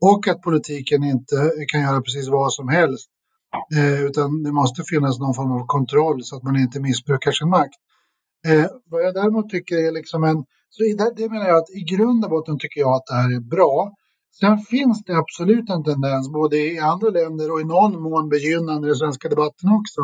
och 0.00 0.28
att 0.28 0.42
politiken 0.42 1.04
inte 1.04 1.52
kan 1.72 1.80
göra 1.82 2.00
precis 2.00 2.28
vad 2.28 2.52
som 2.52 2.68
helst. 2.68 3.08
Eh, 3.76 4.02
utan 4.04 4.42
det 4.42 4.52
måste 4.52 4.82
finnas 4.82 5.18
någon 5.18 5.34
form 5.34 5.52
av 5.52 5.66
kontroll 5.66 6.24
så 6.24 6.36
att 6.36 6.42
man 6.42 6.56
inte 6.56 6.80
missbrukar 6.80 7.32
sin 7.32 7.48
makt. 7.48 7.80
Eh, 8.46 8.66
vad 8.90 9.02
jag 9.02 9.14
däremot 9.14 9.50
tycker 9.50 9.76
är 9.76 9.92
liksom 9.92 10.24
en, 10.24 10.44
så 10.70 10.82
det, 10.82 11.12
det 11.16 11.28
menar 11.28 11.48
jag 11.48 11.58
att 11.58 11.70
i 11.70 11.80
grund 11.80 12.24
och 12.24 12.30
botten 12.30 12.58
tycker 12.58 12.80
jag 12.80 12.94
att 12.94 13.06
det 13.06 13.14
här 13.14 13.36
är 13.36 13.40
bra. 13.40 13.94
Sen 14.40 14.58
finns 14.58 15.04
det 15.04 15.16
absolut 15.16 15.70
en 15.70 15.84
tendens, 15.84 16.32
både 16.32 16.56
i 16.56 16.78
andra 16.78 17.10
länder 17.10 17.52
och 17.52 17.60
i 17.60 17.64
någon 17.64 18.02
mån 18.02 18.28
begynnande 18.28 18.86
i 18.86 18.90
den 18.90 18.96
svenska 18.96 19.28
debatten 19.28 19.68
också, 19.80 20.00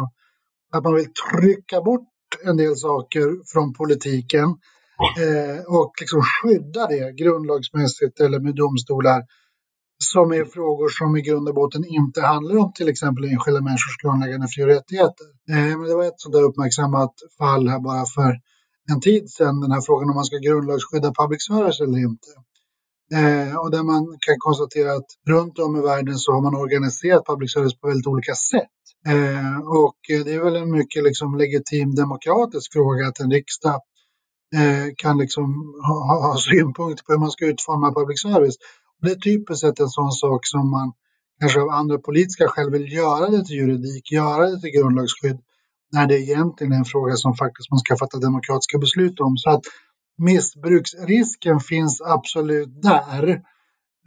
att 0.72 0.84
man 0.84 0.94
vill 0.94 1.12
trycka 1.30 1.80
bort 1.80 2.08
en 2.44 2.56
del 2.56 2.76
saker 2.76 3.26
från 3.52 3.72
politiken 3.72 4.48
eh, 5.24 5.74
och 5.78 5.92
liksom 6.00 6.22
skydda 6.22 6.86
det 6.86 7.16
grundlagsmässigt 7.16 8.20
eller 8.20 8.40
med 8.40 8.54
domstolar 8.54 9.22
som 9.98 10.32
är 10.32 10.44
frågor 10.44 10.88
som 10.88 11.16
i 11.16 11.22
grund 11.22 11.48
och 11.48 11.54
botten 11.54 11.84
inte 11.84 12.20
handlar 12.20 12.56
om 12.56 12.72
till 12.72 12.88
exempel 12.88 13.24
enskilda 13.24 13.60
människors 13.60 13.96
grundläggande 14.02 14.48
fri 14.48 14.62
och 14.64 14.68
rättigheter. 14.68 15.26
Eh, 15.50 15.78
men 15.78 15.82
det 15.82 15.94
var 15.94 16.04
ett 16.04 16.20
sådant 16.20 16.34
där 16.34 16.48
uppmärksammat 16.48 17.14
fall 17.38 17.68
här 17.68 17.80
bara 17.80 18.04
för 18.06 18.40
en 18.92 19.00
tid 19.00 19.30
sedan, 19.30 19.60
den 19.60 19.72
här 19.72 19.80
frågan 19.80 20.08
om 20.10 20.14
man 20.14 20.24
ska 20.24 20.36
grundlagsskydda 20.36 21.12
public 21.20 21.46
service 21.46 21.80
eller 21.80 21.98
inte. 21.98 22.30
Eh, 23.14 23.56
och 23.56 23.70
där 23.70 23.82
man 23.82 24.02
kan 24.26 24.36
konstatera 24.38 24.92
att 24.92 25.10
runt 25.28 25.58
om 25.58 25.76
i 25.76 25.80
världen 25.80 26.18
så 26.18 26.32
har 26.32 26.40
man 26.40 26.54
organiserat 26.54 27.26
public 27.26 27.52
service 27.52 27.80
på 27.80 27.88
väldigt 27.88 28.06
olika 28.06 28.34
sätt. 28.34 28.78
Eh, 29.06 29.58
och 29.82 29.98
det 30.24 30.32
är 30.34 30.44
väl 30.44 30.56
en 30.56 30.70
mycket 30.70 31.04
liksom 31.04 31.36
legitim 31.36 31.94
demokratisk 31.94 32.72
fråga 32.72 33.06
att 33.06 33.20
en 33.20 33.30
riksdag 33.30 33.80
eh, 34.54 34.86
kan 34.96 35.18
liksom 35.18 35.44
ha, 35.88 36.28
ha 36.28 36.36
synpunkter 36.38 37.04
på 37.04 37.12
hur 37.12 37.18
man 37.18 37.30
ska 37.30 37.46
utforma 37.46 37.94
public 37.94 38.22
service. 38.22 38.56
Det 39.02 39.10
är 39.10 39.14
typiskt 39.14 39.60
sett 39.60 39.80
en 39.80 39.88
sån 39.88 40.12
sak 40.12 40.40
som 40.46 40.70
man 40.70 40.92
kanske 41.40 41.60
av 41.60 41.68
andra 41.68 41.98
politiska 41.98 42.48
skäl 42.48 42.70
vill 42.70 42.92
göra 42.92 43.30
det 43.30 43.44
till 43.44 43.56
juridik, 43.56 44.12
göra 44.12 44.50
det 44.50 44.60
till 44.60 44.70
grundlagsskydd, 44.70 45.38
när 45.92 46.06
det 46.06 46.20
egentligen 46.20 46.72
är 46.72 46.76
en 46.76 46.84
fråga 46.84 47.14
som 47.16 47.34
faktiskt 47.34 47.70
man 47.70 47.78
ska 47.78 47.96
fatta 47.96 48.18
demokratiska 48.18 48.78
beslut 48.78 49.20
om. 49.20 49.36
Så 49.36 49.50
att 49.50 49.62
missbruksrisken 50.18 51.60
finns 51.60 52.00
absolut 52.00 52.82
där. 52.82 53.42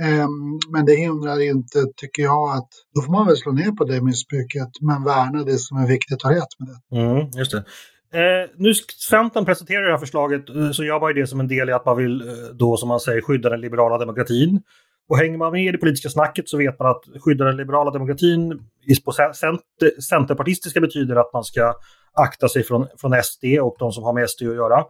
Ehm, 0.01 0.59
men 0.69 0.85
det 0.85 0.95
hindrar 0.95 1.41
inte, 1.41 1.85
tycker 1.95 2.23
jag, 2.23 2.57
att 2.57 2.69
då 2.95 3.01
får 3.01 3.11
man 3.11 3.27
väl 3.27 3.37
slå 3.37 3.51
ner 3.51 3.71
på 3.71 3.83
det 3.83 4.01
missbruket 4.01 4.69
men 4.81 5.03
värna 5.03 5.43
det 5.43 5.57
som 5.57 5.77
är 5.77 5.87
viktigt 5.87 6.23
och 6.23 6.29
rätt 6.29 6.59
med 6.59 6.67
det. 6.69 6.97
Mm, 6.97 7.29
just 7.37 7.51
det. 7.51 7.65
Eh, 8.13 8.49
nu 8.55 8.73
Centern 9.09 9.45
presenterar 9.45 9.85
det 9.85 9.91
här 9.91 9.97
förslaget 9.97 10.49
eh, 10.49 10.71
så 10.71 10.83
jobbar 10.83 11.13
det 11.13 11.27
som 11.27 11.39
en 11.39 11.47
del 11.47 11.69
i 11.69 11.73
att 11.73 11.85
man 11.85 11.97
vill 11.97 12.21
eh, 12.21 12.35
då 12.53 12.77
som 12.77 12.89
man 12.89 12.99
säger 12.99 13.21
skydda 13.21 13.49
den 13.49 13.61
liberala 13.61 13.97
demokratin. 13.97 14.61
Och 15.09 15.17
hänger 15.17 15.37
man 15.37 15.51
med 15.51 15.65
i 15.65 15.71
det 15.71 15.77
politiska 15.77 16.09
snacket 16.09 16.49
så 16.49 16.57
vet 16.57 16.79
man 16.79 16.91
att 16.91 17.03
skydda 17.23 17.45
den 17.45 17.57
liberala 17.57 17.91
demokratin 17.91 18.61
på 19.05 19.11
center, 19.11 20.01
centerpartistiska 20.01 20.81
betyder 20.81 21.15
att 21.15 21.33
man 21.33 21.43
ska 21.43 21.73
akta 22.13 22.49
sig 22.49 22.63
från, 22.63 22.87
från 22.97 23.23
SD 23.23 23.43
och 23.61 23.75
de 23.79 23.91
som 23.91 24.03
har 24.03 24.13
med 24.13 24.29
SD 24.29 24.41
att 24.41 24.55
göra. 24.55 24.85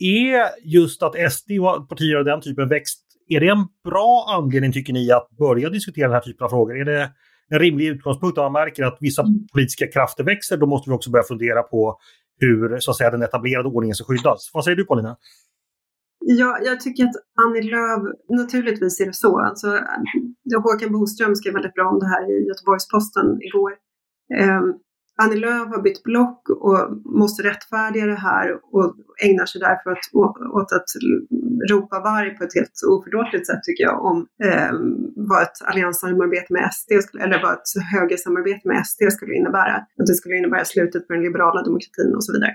Är 0.00 0.48
just 0.64 1.02
att 1.02 1.32
SD 1.32 1.50
och 1.50 1.88
partier 1.88 2.16
av 2.16 2.24
den 2.24 2.40
typen 2.40 2.68
växt, 2.68 3.00
är 3.28 3.40
det 3.40 3.48
en 3.48 3.66
bra 3.84 4.26
anledning 4.28 4.72
tycker 4.72 4.92
ni 4.92 5.12
att 5.12 5.28
börja 5.38 5.68
diskutera 5.68 6.06
den 6.06 6.14
här 6.14 6.20
typen 6.20 6.44
av 6.44 6.48
frågor? 6.48 6.80
Är 6.80 6.84
det 6.84 7.10
en 7.50 7.58
rimlig 7.58 7.86
utgångspunkt 7.86 8.38
om 8.38 8.52
man 8.52 8.52
märker 8.52 8.84
att 8.84 8.96
vissa 9.00 9.24
politiska 9.52 9.86
krafter 9.86 10.24
växer, 10.24 10.56
då 10.56 10.66
måste 10.66 10.90
vi 10.90 10.96
också 10.96 11.10
börja 11.10 11.24
fundera 11.28 11.62
på 11.62 11.98
hur 12.38 12.80
så 12.80 12.90
att 12.90 12.96
säga, 12.96 13.10
den 13.10 13.22
etablerade 13.22 13.68
ordningen 13.68 13.94
ska 13.94 14.04
skyddas. 14.04 14.50
Vad 14.54 14.64
säger 14.64 14.76
du 14.76 14.84
Paulina? 14.84 15.16
Ja, 16.20 16.58
jag 16.64 16.80
tycker 16.80 17.04
att 17.04 17.16
Annie 17.42 17.70
Lööf, 17.70 18.02
naturligtvis 18.28 19.00
är 19.00 19.06
det 19.06 19.14
så. 19.14 19.40
Alltså, 19.40 19.68
eh, 19.76 20.62
Håkan 20.62 20.92
Boström 20.92 21.34
skrev 21.36 21.54
väldigt 21.54 21.74
bra 21.74 21.88
om 21.88 21.98
det 21.98 22.06
här 22.06 22.22
i 22.30 22.48
Göteborgs-Posten 22.48 23.42
igår. 23.42 23.72
Um, 24.42 24.78
Annie 25.22 25.36
Lööf 25.36 25.68
har 25.68 25.82
bytt 25.82 26.02
block 26.02 26.48
och 26.50 26.78
måste 27.04 27.42
rättfärdiga 27.42 28.06
det 28.06 28.22
här 28.30 28.46
och 28.74 28.94
ägnar 29.24 29.46
sig 29.46 29.60
därför 29.60 29.90
åt, 29.90 30.36
åt 30.58 30.72
att 30.72 30.90
ropa 31.70 32.00
varg 32.00 32.30
på 32.36 32.44
ett 32.44 32.54
helt 32.54 32.76
oförlåtligt 32.92 33.46
sätt 33.46 33.62
tycker 33.62 33.84
jag 33.84 34.04
om 34.04 34.26
eh, 34.44 34.72
vad 35.16 35.42
ett 35.42 35.58
allianssamarbete 35.64 36.52
med 36.52 36.70
SD, 36.72 36.92
eller 37.24 37.42
vad 37.42 37.52
ett 37.52 37.70
högersamarbete 37.92 38.68
med 38.68 38.86
SD 38.86 39.02
skulle 39.10 39.34
innebära. 39.34 39.74
Att 40.00 40.06
det 40.06 40.14
skulle 40.14 40.36
innebära 40.36 40.64
slutet 40.64 41.06
på 41.06 41.12
den 41.12 41.22
liberala 41.22 41.62
demokratin 41.62 42.14
och 42.16 42.24
så 42.24 42.32
vidare. 42.32 42.54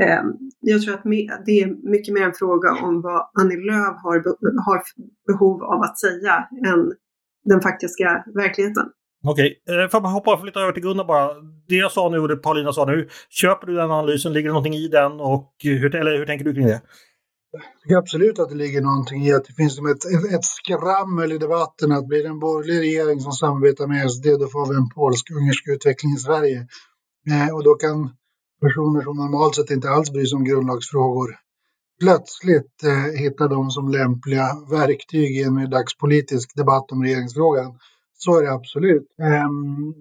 Eh, 0.00 0.22
jag 0.60 0.82
tror 0.82 0.94
att 0.94 1.02
det 1.46 1.60
är 1.62 1.90
mycket 1.90 2.14
mer 2.14 2.22
en 2.22 2.40
fråga 2.42 2.70
om 2.86 3.02
vad 3.02 3.20
Annie 3.40 3.64
Lööf 3.68 3.96
har, 4.02 4.16
har 4.66 4.82
behov 5.26 5.62
av 5.62 5.80
att 5.80 5.98
säga 5.98 6.48
än 6.66 6.92
den 7.44 7.60
faktiska 7.60 8.24
verkligheten. 8.34 8.86
Okej, 9.24 9.58
okay. 9.66 9.84
Eh, 9.84 9.88
får 9.88 10.02
jag 10.02 10.08
hoppa 10.08 10.42
lite 10.42 10.60
över 10.60 10.72
till 10.72 10.82
Gunnar 10.82 11.04
bara. 11.04 11.34
Det 11.68 11.74
jag 11.74 11.92
sa 11.92 12.08
nu 12.08 12.18
och 12.18 12.28
det 12.28 12.36
Paulina 12.36 12.72
sa 12.72 12.84
nu, 12.84 13.08
köper 13.30 13.66
du 13.66 13.74
den 13.74 13.90
analysen? 13.90 14.32
Ligger 14.32 14.48
det 14.48 14.52
någonting 14.52 14.74
i 14.74 14.88
den? 14.88 15.20
Och 15.20 15.52
hur, 15.62 15.94
eller 15.94 16.18
hur 16.18 16.26
tänker 16.26 16.44
du 16.44 16.54
kring 16.54 16.66
det? 16.66 16.82
Jag 17.52 17.62
tycker 17.82 17.96
absolut 17.96 18.38
att 18.38 18.48
det 18.48 18.54
ligger 18.54 18.80
någonting 18.80 19.26
i 19.26 19.32
att 19.32 19.44
det 19.44 19.52
finns 19.52 19.78
ett, 19.78 20.32
ett 20.34 20.44
skrammel 20.44 21.32
i 21.32 21.38
debatten 21.38 21.92
att 21.92 22.06
blir 22.06 22.22
det 22.22 22.28
en 22.28 22.38
borgerlig 22.38 22.80
regering 22.80 23.20
som 23.20 23.32
samarbetar 23.32 23.86
med 23.86 24.10
SD 24.10 24.26
då 24.40 24.46
får 24.48 24.70
vi 24.70 24.76
en 24.76 24.88
polsk-ungersk 24.88 25.68
utveckling 25.68 26.12
i 26.12 26.18
Sverige. 26.18 26.66
Eh, 27.30 27.54
och 27.54 27.64
då 27.64 27.74
kan 27.74 28.10
personer 28.60 29.02
som 29.02 29.16
normalt 29.16 29.54
sett 29.54 29.70
inte 29.70 29.90
alls 29.90 30.12
bryr 30.12 30.24
sig 30.24 30.36
om 30.36 30.44
grundlagsfrågor 30.44 31.28
plötsligt 32.00 32.84
eh, 32.84 33.20
hitta 33.22 33.48
dem 33.48 33.70
som 33.70 33.88
lämpliga 33.88 34.46
verktyg 34.70 35.38
i 35.38 35.42
en 35.42 35.70
dagspolitisk 35.70 36.56
debatt 36.56 36.92
om 36.92 37.02
regeringsfrågan. 37.02 37.78
Så 38.16 38.38
är 38.38 38.42
det 38.42 38.52
absolut. 38.52 39.06
Um, 39.18 39.94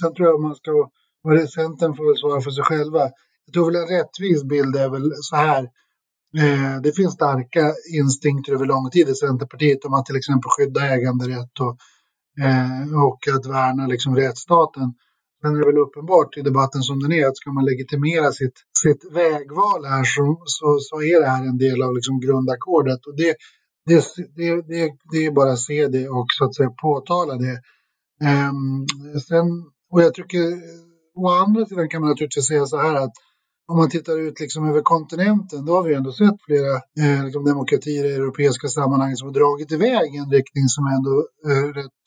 sen 0.00 0.14
tror 0.14 0.28
jag 0.28 0.40
man 0.40 0.54
ska, 0.54 0.90
vad 1.22 1.36
det 1.36 1.48
Centern 1.48 1.94
får 1.96 2.04
väl 2.06 2.16
svara 2.16 2.40
för 2.40 2.50
sig 2.50 2.64
själva. 2.64 3.02
Jag 3.44 3.52
tror 3.52 3.66
väl 3.66 3.82
en 3.82 3.96
rättvis 3.98 4.44
bild 4.44 4.76
är 4.76 4.88
väl 4.88 5.12
så 5.16 5.36
här. 5.36 5.62
Eh, 6.36 6.80
det 6.82 6.96
finns 6.96 7.14
starka 7.14 7.74
instinkter 8.00 8.52
över 8.52 8.66
lång 8.66 8.90
tid 8.90 9.08
i 9.08 9.14
Centerpartiet 9.14 9.84
om 9.84 9.94
att 9.94 10.06
till 10.06 10.16
exempel 10.16 10.50
skydda 10.50 10.80
äganderätt 10.94 11.60
och, 11.60 11.76
eh, 12.44 13.04
och 13.06 13.20
att 13.36 13.46
värna 13.46 13.86
liksom 13.86 14.16
rättsstaten. 14.16 14.94
Men 15.42 15.54
det 15.54 15.60
är 15.60 15.66
väl 15.66 15.78
uppenbart 15.78 16.36
i 16.36 16.42
debatten 16.42 16.82
som 16.82 17.00
den 17.00 17.12
är 17.12 17.26
att 17.26 17.36
ska 17.36 17.52
man 17.52 17.64
legitimera 17.64 18.32
sitt, 18.32 18.58
sitt 18.82 19.02
vägval 19.12 19.84
här 19.84 20.04
så, 20.04 20.42
så, 20.44 20.78
så 20.80 20.96
är 21.02 21.20
det 21.20 21.28
här 21.28 21.44
en 21.46 21.58
del 21.58 21.82
av 21.82 21.94
liksom 21.94 22.20
grundackordet. 22.20 23.06
Och 23.06 23.16
det, 23.16 23.34
det, 23.88 24.04
det, 24.36 24.62
det, 24.62 24.92
det 25.12 25.26
är 25.26 25.30
bara 25.30 25.52
att 25.52 25.60
se 25.60 25.88
det 25.88 26.08
och 26.08 26.26
så 26.38 26.44
att 26.44 26.56
säga 26.56 26.70
påtala 26.70 27.34
det. 27.36 27.60
Um, 28.50 28.86
sen, 29.28 29.46
och 29.90 30.02
jag 30.02 30.14
tycker, 30.14 30.42
å 31.14 31.28
andra 31.28 31.66
sidan 31.66 31.88
kan 31.88 32.00
man 32.00 32.10
naturligtvis 32.10 32.46
säga 32.46 32.66
så 32.66 32.76
här 32.76 32.94
att 32.94 33.12
om 33.68 33.76
man 33.76 33.90
tittar 33.90 34.18
ut 34.18 34.40
liksom 34.40 34.68
över 34.68 34.80
kontinenten, 34.80 35.64
då 35.64 35.72
har 35.72 35.82
vi 35.82 35.94
ändå 35.94 36.12
sett 36.12 36.42
flera 36.46 36.74
eh, 37.00 37.24
liksom 37.24 37.44
demokratier 37.44 38.04
i 38.04 38.14
europeiska 38.14 38.68
sammanhang 38.68 39.16
som 39.16 39.28
har 39.28 39.34
dragit 39.34 39.72
iväg 39.72 40.14
i 40.14 40.18
en 40.18 40.30
riktning 40.30 40.68
som 40.68 40.86
är 40.86 40.94
ändå 40.96 41.26
eh, 41.48 41.68
rätt, 41.78 41.98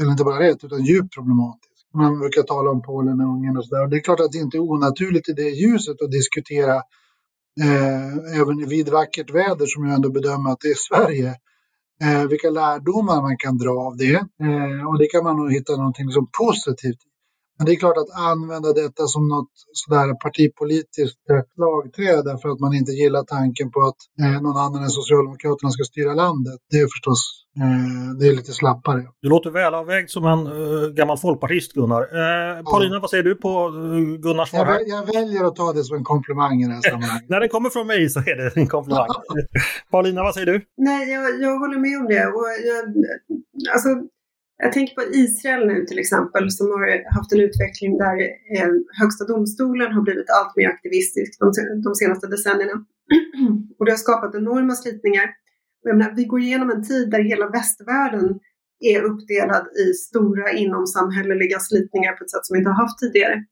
eller 0.00 0.10
inte 0.10 0.24
bara 0.24 0.40
rätt, 0.40 0.64
utan 0.64 0.84
djupt 0.84 1.14
problematisk. 1.14 1.86
Man 1.94 2.18
brukar 2.18 2.42
tala 2.42 2.70
om 2.70 2.82
Polen 2.82 3.20
och 3.20 3.26
Ungern 3.34 3.56
och 3.56 3.66
sådär. 3.66 3.86
Det 3.86 3.96
är 3.96 4.00
klart 4.00 4.20
att 4.20 4.32
det 4.32 4.38
inte 4.38 4.56
är 4.56 4.70
onaturligt 4.72 5.28
i 5.28 5.32
det 5.32 5.50
ljuset 5.62 6.02
att 6.02 6.10
diskutera 6.10 6.82
eh, 7.62 8.40
även 8.40 8.68
vid 8.68 8.88
vackert 8.88 9.30
väder 9.30 9.66
som 9.66 9.86
jag 9.86 9.94
ändå 9.94 10.10
bedömer 10.10 10.50
att 10.50 10.60
det 10.60 10.68
är 10.68 10.74
Sverige. 10.88 11.34
Eh, 12.02 12.26
vilka 12.26 12.50
lärdomar 12.50 13.22
man 13.22 13.36
kan 13.36 13.58
dra 13.58 13.70
av 13.70 13.96
det. 13.96 14.14
Eh, 14.14 14.88
och 14.88 14.98
det 14.98 15.06
kan 15.06 15.24
man 15.24 15.36
nog 15.36 15.52
hitta 15.52 15.76
någonting 15.76 16.10
som 16.10 16.28
positivt 16.38 17.02
men 17.60 17.66
det 17.66 17.72
är 17.72 17.76
klart 17.84 18.02
att 18.02 18.12
använda 18.32 18.72
detta 18.72 19.06
som 19.14 19.28
något 19.28 19.52
sådär 19.72 20.08
partipolitiskt 20.24 21.30
eh, 21.30 21.42
slagträd 21.54 22.24
därför 22.30 22.48
att 22.48 22.60
man 22.60 22.74
inte 22.74 22.92
gillar 22.92 23.22
tanken 23.22 23.70
på 23.70 23.80
att 23.88 24.00
eh, 24.22 24.42
någon 24.42 24.56
annan 24.56 24.82
än 24.82 24.90
Socialdemokraterna 25.00 25.70
ska 25.70 25.84
styra 25.84 26.12
landet. 26.14 26.58
Det 26.70 26.76
är 26.76 26.88
förstås 26.94 27.20
eh, 27.62 28.16
det 28.18 28.24
är 28.28 28.34
lite 28.40 28.52
slappare. 28.52 29.02
Du 29.22 29.28
låter 29.28 29.50
välavvägd 29.50 30.10
som 30.10 30.24
en 30.24 30.46
uh, 30.46 30.88
gammal 30.98 31.18
folkpartist 31.18 31.72
Gunnar. 31.72 32.02
Uh, 32.02 32.64
Paulina, 32.70 32.94
ja. 32.94 33.00
vad 33.00 33.10
säger 33.10 33.24
du 33.24 33.34
på 33.34 33.68
uh, 33.68 34.16
Gunnars 34.24 34.50
svar? 34.50 34.66
Jag, 34.66 34.88
jag, 34.88 35.02
väljer 35.14 35.44
att 35.44 35.56
ta 35.56 35.72
det 35.72 35.84
som 35.84 35.96
en 35.96 36.04
komplimang 36.04 36.62
i 36.62 36.66
det 36.66 36.74
här 36.74 36.82
sammanhanget. 36.90 37.28
När 37.32 37.40
det 37.40 37.48
kommer 37.48 37.70
från 37.70 37.86
mig 37.86 38.10
så 38.10 38.20
är 38.20 38.36
det 38.36 38.56
en 38.56 38.66
komplimang. 38.66 39.08
Paulina, 39.90 40.22
vad 40.22 40.34
säger 40.34 40.46
du? 40.46 40.64
Nej, 40.76 41.10
jag, 41.12 41.42
jag 41.42 41.58
håller 41.58 41.78
med 41.78 41.98
om 42.00 42.06
det. 42.14 42.26
Och 42.36 42.46
jag, 42.70 42.82
alltså, 43.74 43.88
jag 44.62 44.72
tänker 44.72 44.94
på 44.94 45.02
Israel 45.02 45.66
nu 45.66 45.84
till 45.84 45.98
exempel 45.98 46.50
som 46.50 46.66
har 46.66 47.14
haft 47.16 47.32
en 47.32 47.40
utveckling 47.40 47.98
där 47.98 48.16
eh, 48.56 48.72
Högsta 49.00 49.24
domstolen 49.24 49.92
har 49.92 50.02
blivit 50.02 50.30
allt 50.30 50.56
mer 50.56 50.68
aktivistisk 50.68 51.40
de, 51.40 51.52
de 51.84 51.94
senaste 51.94 52.26
decennierna. 52.26 52.84
och 53.78 53.84
det 53.84 53.92
har 53.92 53.96
skapat 53.96 54.34
enorma 54.34 54.74
slitningar. 54.74 55.30
Menar, 55.84 56.12
vi 56.16 56.24
går 56.24 56.40
igenom 56.40 56.70
en 56.70 56.84
tid 56.84 57.10
där 57.10 57.22
hela 57.22 57.48
västvärlden 57.48 58.40
är 58.80 59.02
uppdelad 59.02 59.66
i 59.84 59.92
stora 59.92 60.52
inomsamhälleliga 60.52 61.58
slitningar 61.58 62.12
på 62.12 62.24
ett 62.24 62.30
sätt 62.30 62.46
som 62.46 62.54
vi 62.54 62.58
inte 62.58 62.70
har 62.70 62.82
haft 62.82 62.98
tidigare. 62.98 63.44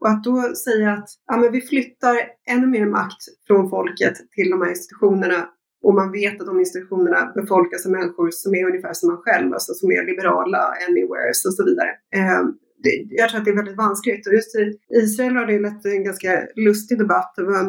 Och 0.00 0.08
att 0.08 0.24
då 0.24 0.54
säga 0.54 0.92
att 0.92 1.08
ja, 1.26 1.36
men 1.36 1.52
vi 1.52 1.60
flyttar 1.60 2.16
ännu 2.50 2.66
mer 2.66 2.86
makt 2.86 3.22
från 3.46 3.70
folket 3.70 4.14
till 4.30 4.50
de 4.50 4.62
här 4.62 4.70
institutionerna 4.70 5.48
och 5.82 5.94
man 5.94 6.12
vet 6.12 6.40
att 6.40 6.46
de 6.46 6.60
institutionerna 6.60 7.32
befolkas 7.34 7.86
av 7.86 7.92
människor 7.92 8.30
som 8.30 8.54
är 8.54 8.64
ungefär 8.66 8.92
som 8.92 9.08
man 9.08 9.22
själv, 9.22 9.52
alltså 9.52 9.74
som 9.74 9.90
är 9.90 10.06
liberala, 10.06 10.74
anywheres 10.88 11.44
och 11.46 11.54
så 11.54 11.64
vidare. 11.64 11.90
Eh, 12.18 12.42
det, 12.82 13.06
jag 13.10 13.28
tror 13.28 13.38
att 13.38 13.44
det 13.44 13.50
är 13.50 13.62
väldigt 13.62 13.76
vanskligt. 13.76 14.26
Och 14.26 14.34
just 14.34 14.56
i 14.56 14.78
Israel 15.02 15.36
har 15.36 15.46
det 15.46 15.58
lett 15.58 15.84
en 15.84 16.04
ganska 16.04 16.46
lustig 16.56 16.98
debatt. 16.98 17.32
Det 17.36 17.44
var, 17.44 17.62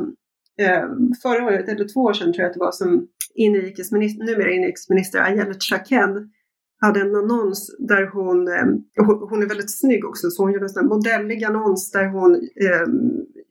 eh, 0.66 0.88
förra 1.24 1.46
året, 1.46 1.70
eller 1.70 1.88
två 1.94 2.00
år 2.00 2.14
sedan 2.14 2.34
tror 2.34 2.42
jag 2.42 2.50
att 2.50 2.54
det 2.54 2.60
var, 2.60 2.72
som 2.72 3.08
inrikesminister, 3.36 4.26
numera 4.26 4.52
inrikesminister 4.52 5.20
Ayelet 5.20 5.64
Shaked 5.64 6.30
hade 6.86 7.02
en 7.02 7.16
annons 7.16 7.76
där 7.80 8.04
hon, 8.14 8.48
eh, 8.48 8.66
hon 9.30 9.44
är 9.44 9.48
väldigt 9.48 9.80
snygg 9.80 10.06
också, 10.06 10.30
så 10.30 10.44
hon 10.44 10.54
gör 10.54 10.80
en 10.80 10.88
modellig 10.88 11.44
annons 11.44 11.92
där 11.92 12.08
hon 12.08 12.32
eh, 12.36 12.88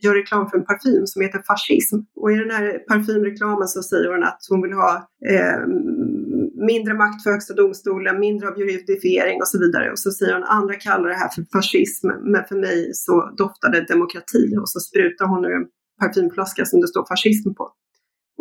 gör 0.03 0.15
reklam 0.15 0.49
för 0.49 0.59
en 0.59 0.65
parfym 0.65 1.07
som 1.07 1.23
heter 1.23 1.43
Fascism. 1.51 1.97
Och 2.21 2.33
i 2.33 2.37
den 2.37 2.51
här 2.51 2.67
parfymreklamen 2.91 3.69
så 3.69 3.83
säger 3.83 4.09
hon 4.13 4.25
att 4.31 4.41
hon 4.51 4.63
vill 4.63 4.73
ha 4.73 4.93
eh, 5.35 5.61
mindre 6.71 6.95
makt 6.95 7.23
för 7.23 7.31
Högsta 7.31 7.55
domstolen, 7.55 8.21
mindre 8.21 8.49
av 8.49 8.59
juridifiering 8.59 9.37
och 9.43 9.49
så 9.49 9.59
vidare. 9.65 9.91
Och 9.93 9.99
så 9.99 10.11
säger 10.11 10.35
hon 10.35 10.45
andra 10.45 10.75
kallar 10.75 11.09
det 11.09 11.21
här 11.23 11.31
för 11.35 11.45
fascism, 11.53 12.07
men 12.33 12.43
för 12.49 12.57
mig 12.67 12.91
så 12.95 13.15
doftar 13.37 13.71
det 13.73 13.93
demokrati. 13.95 14.45
Och 14.61 14.69
så 14.73 14.81
sprutar 14.81 15.27
hon 15.27 15.45
ur 15.45 15.55
en 15.61 15.67
parfymflaska 16.01 16.65
som 16.65 16.81
det 16.81 16.89
står 16.89 17.05
fascism 17.13 17.51
på. 17.59 17.65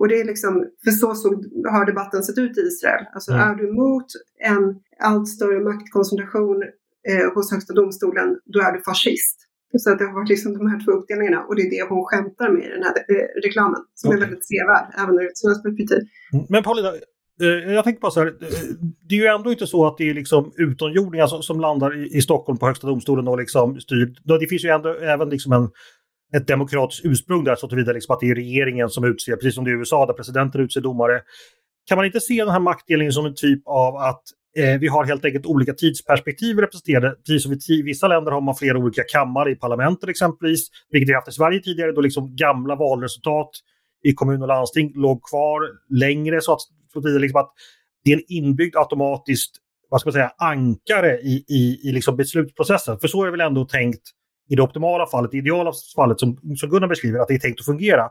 Och 0.02 0.08
det 0.08 0.18
är 0.22 0.26
liksom, 0.34 0.54
för 0.84 0.92
så, 0.92 1.10
så 1.22 1.28
har 1.74 1.86
debatten 1.86 2.24
sett 2.24 2.38
ut 2.46 2.58
i 2.58 2.62
Israel. 2.72 3.06
Alltså 3.14 3.32
mm. 3.32 3.42
är 3.48 3.56
du 3.56 3.64
emot 3.70 4.10
en 4.54 4.64
allt 5.10 5.28
större 5.36 5.60
maktkoncentration 5.70 6.58
eh, 7.10 7.26
hos 7.34 7.52
Högsta 7.54 7.74
domstolen, 7.74 8.30
då 8.54 8.58
är 8.60 8.72
du 8.76 8.80
fascist. 8.92 9.38
Så 9.82 9.92
att 9.92 10.00
det 10.00 10.06
har 10.06 10.14
varit 10.20 10.34
liksom 10.36 10.50
de 10.58 10.68
här 10.72 10.80
två 10.86 10.92
uppdelningarna 10.92 11.40
och 11.48 11.56
det 11.56 11.62
är 11.66 11.70
det 11.76 11.84
hon 11.90 12.06
skämtar 12.10 12.50
med 12.56 12.64
i 12.68 12.70
den 12.76 12.84
här 12.88 12.96
eh, 13.14 13.28
reklamen. 13.46 13.82
Som 14.00 14.08
okay. 14.08 14.18
är 14.18 14.22
väldigt 14.26 14.46
sevärd, 14.52 14.88
även 15.02 15.16
ur 15.20 15.28
ett 15.32 15.42
svenskt 15.44 15.64
perspektiv. 15.66 16.02
Mm. 16.34 16.46
Men 16.54 16.64
Paulina, 16.64 16.92
Eh, 17.42 17.74
jag 17.74 17.84
tänker 17.84 18.02
bara 18.02 18.12
så 18.12 18.20
här, 18.20 18.28
eh, 18.28 18.76
det 19.08 19.16
är 19.16 19.20
ju 19.20 19.26
ändå 19.26 19.52
inte 19.52 19.68
så 19.68 19.88
att 19.88 19.98
det 19.98 20.10
är 20.10 20.14
liksom 20.14 20.52
utomjordingar 20.58 21.28
som, 21.28 21.44
som 21.44 21.60
landar 21.60 22.04
i, 22.04 22.18
i, 22.18 22.22
Stockholm 22.22 22.58
på 22.58 22.66
Högsta 22.66 22.88
domstolen 22.88 23.28
och 23.28 23.38
liksom 23.38 23.80
styr. 23.80 24.16
Det 24.40 24.48
finns 24.48 24.66
ju 24.66 24.70
ändå 24.70 24.90
även 24.90 25.30
liksom 25.30 25.52
en, 25.52 25.70
ett 26.36 26.48
demokratiskt 26.48 27.06
ursprung 27.06 27.44
där 27.44 27.56
så 27.56 27.76
liksom 27.76 28.14
att 28.14 28.20
det 28.20 28.30
är 28.30 28.36
regeringen 28.36 28.90
som 28.90 29.04
utser, 29.04 29.36
precis 29.36 29.56
som 29.56 29.64
det 29.64 29.72
är 29.72 29.76
i 29.76 29.78
USA 29.78 30.06
där 30.06 30.14
presidenten 30.14 30.62
utser 30.62 30.82
domare. 30.82 31.22
Kan 31.88 31.96
man 31.96 32.06
inte 32.06 32.20
se 32.20 32.44
den 32.44 32.50
här 32.50 32.60
maktdelningen 32.60 33.14
som 33.14 33.26
en 33.26 33.36
typ 33.36 33.62
av 33.66 33.96
att 33.96 34.24
eh, 34.58 34.80
vi 34.80 34.88
har 34.88 35.06
helt 35.06 35.26
enkelt 35.26 35.46
olika 35.46 35.74
tidsperspektiv 35.74 36.58
representerade. 36.58 37.16
Precis 37.26 37.44
som 37.44 37.54
i 37.54 37.82
vissa 37.82 38.08
länder 38.08 38.32
har 38.32 38.42
man 38.42 38.56
flera 38.56 38.78
olika 38.78 39.04
kammare 39.04 39.52
i 39.52 39.56
parlamentet 39.56 40.10
exempelvis, 40.10 40.68
vilket 40.92 41.10
vi 41.10 41.14
haft 41.14 41.28
i 41.28 41.32
Sverige 41.32 41.60
tidigare 41.60 41.92
då 41.92 42.02
liksom 42.02 42.36
gamla 42.36 42.76
valresultat 42.76 43.50
i 44.04 44.14
kommun 44.14 44.42
och 44.42 44.48
landsting 44.48 44.92
låg 44.96 45.24
kvar 45.24 45.62
längre 45.90 46.42
så 46.42 46.54
att, 46.54 46.62
så 46.94 47.00
att, 47.00 47.22
liksom 47.22 47.40
att 47.40 47.52
det 48.04 48.12
är 48.12 48.16
en 48.16 48.24
inbyggd 48.28 48.76
automatiskt 48.76 49.52
vad 49.92 50.02
ska 50.02 50.08
man 50.08 50.14
säga, 50.14 50.32
ankare 50.38 51.20
i, 51.20 51.46
i, 51.48 51.80
i 51.84 51.92
liksom 51.92 52.18
beslutsprocessen. 52.18 53.00
För 53.00 53.08
så 53.08 53.22
är 53.22 53.26
det 53.26 53.32
väl 53.32 53.42
ändå 53.42 53.66
tänkt 53.66 54.02
i 54.52 54.56
det 54.56 54.62
optimala 54.62 55.06
fallet, 55.08 55.34
i 55.34 55.38
ideala 55.38 55.72
fallet 55.96 56.20
som, 56.20 56.38
som 56.56 56.70
Gunnar 56.70 56.88
beskriver, 56.88 57.20
att 57.20 57.28
det 57.28 57.34
är 57.34 57.40
tänkt 57.40 57.60
att 57.60 57.66
fungera 57.66 58.10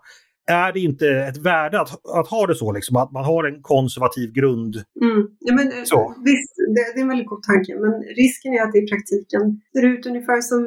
är 0.51 0.73
det 0.73 0.81
inte 0.81 1.09
ett 1.09 1.37
värde 1.37 1.81
att, 1.81 1.91
att 2.19 2.29
ha 2.29 2.47
det 2.47 2.55
så, 2.55 2.73
liksom, 2.73 2.97
att 2.97 3.13
man 3.13 3.25
har 3.25 3.45
en 3.45 3.63
konservativ 3.63 4.33
grund? 4.33 4.75
Mm. 5.03 5.21
Ja, 5.41 5.55
men, 5.55 5.67
så. 5.85 6.15
Visst, 6.25 6.55
det, 6.75 6.93
det, 6.95 7.01
är 7.01 7.03
en 7.03 7.09
väldigt 7.09 7.27
god 7.27 7.43
tanke, 7.43 7.71
men 7.85 7.93
risken 8.23 8.53
är 8.55 8.63
att 8.63 8.73
det 8.73 8.79
i 8.79 8.87
praktiken 8.93 9.43
ser 9.75 9.85
ut 9.93 10.07
ungefär 10.07 10.41
som 10.41 10.61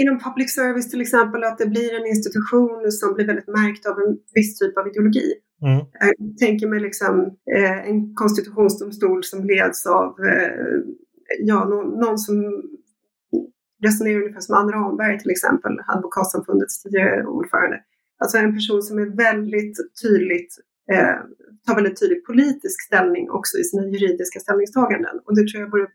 inom 0.00 0.20
public 0.26 0.54
service 0.54 0.90
till 0.90 1.00
exempel, 1.00 1.44
att 1.44 1.58
det 1.58 1.66
blir 1.66 1.90
en 2.00 2.06
institution 2.14 2.92
som 3.00 3.14
blir 3.14 3.26
väldigt 3.26 3.48
märkt 3.48 3.86
av 3.86 3.96
en 4.02 4.12
viss 4.34 4.58
typ 4.58 4.78
av 4.78 4.88
ideologi. 4.88 5.28
Mm. 5.62 5.80
Jag 6.00 6.38
tänker 6.38 6.66
mig 6.66 6.80
liksom, 6.80 7.14
eh, 7.56 7.88
en 7.90 8.14
konstitutionsdomstol 8.14 9.24
som 9.24 9.44
leds 9.44 9.86
av 9.86 10.06
eh, 10.30 10.76
ja, 11.50 11.58
någon, 11.64 11.88
någon 12.04 12.18
som 12.18 12.62
resonerar 13.82 14.20
ungefär 14.20 14.40
som 14.40 14.54
Anne 14.54 14.72
Ramberg 14.72 15.18
till 15.18 15.30
exempel, 15.30 15.72
Advokatsamfundets 15.86 16.82
tidigare 16.82 17.26
ordförande. 17.26 17.80
Alltså 18.22 18.38
en 18.38 18.54
person 18.54 18.82
som 18.82 18.98
är 18.98 19.06
väldigt 19.06 19.76
tydligt, 20.02 20.54
eh, 20.92 21.16
tar 21.66 21.74
väldigt 21.74 22.00
tydlig 22.00 22.26
politisk 22.26 22.86
ställning 22.86 23.30
också 23.30 23.58
i 23.58 23.64
sina 23.64 23.86
juridiska 23.86 24.40
ställningstaganden. 24.40 25.20
Och 25.24 25.36
det 25.36 25.48
tror 25.48 25.62
jag 25.62 25.70
vore 25.70 25.88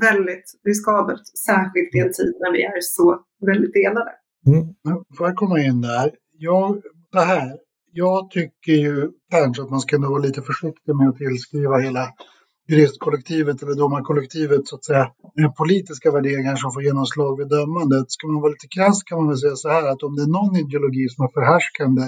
väldigt 0.00 0.60
riskabelt, 0.64 1.26
särskilt 1.26 1.94
i 1.94 1.98
en 1.98 2.12
tid 2.12 2.34
när 2.40 2.52
vi 2.52 2.62
är 2.62 2.80
så 2.80 3.24
väldigt 3.46 3.72
delade. 3.72 4.12
Mm. 4.46 4.64
Får 5.18 5.26
jag 5.26 5.36
komma 5.36 5.60
in 5.60 5.80
där? 5.80 6.10
Jag, 6.38 6.82
det 7.12 7.20
här, 7.20 7.58
jag 7.92 8.30
tycker 8.30 8.72
ju 8.72 9.10
kanske 9.30 9.62
att 9.62 9.70
man 9.70 9.80
ska 9.80 9.98
vara 9.98 10.22
lite 10.22 10.42
försiktig 10.42 10.96
med 10.96 11.08
att 11.08 11.16
tillskriva 11.16 11.78
hela 11.78 12.08
juristkollektivet 12.72 13.62
eller 13.62 13.74
domarkollektivet 13.74 14.68
så 14.68 14.76
att 14.76 14.84
säga, 14.84 15.06
politiska 15.58 16.10
värderingar 16.10 16.56
som 16.56 16.72
får 16.72 16.82
genomslag 16.82 17.38
vid 17.38 17.48
dömandet. 17.48 18.06
Ska 18.14 18.26
man 18.26 18.42
vara 18.42 18.54
lite 18.56 18.68
krass 18.76 19.02
kan 19.02 19.18
man 19.18 19.28
väl 19.28 19.38
säga 19.38 19.56
så 19.56 19.68
här 19.68 19.84
att 19.92 20.02
om 20.02 20.16
det 20.16 20.22
är 20.22 20.34
någon 20.38 20.56
ideologi 20.56 21.08
som 21.08 21.24
är 21.24 21.30
förhärskande 21.38 22.04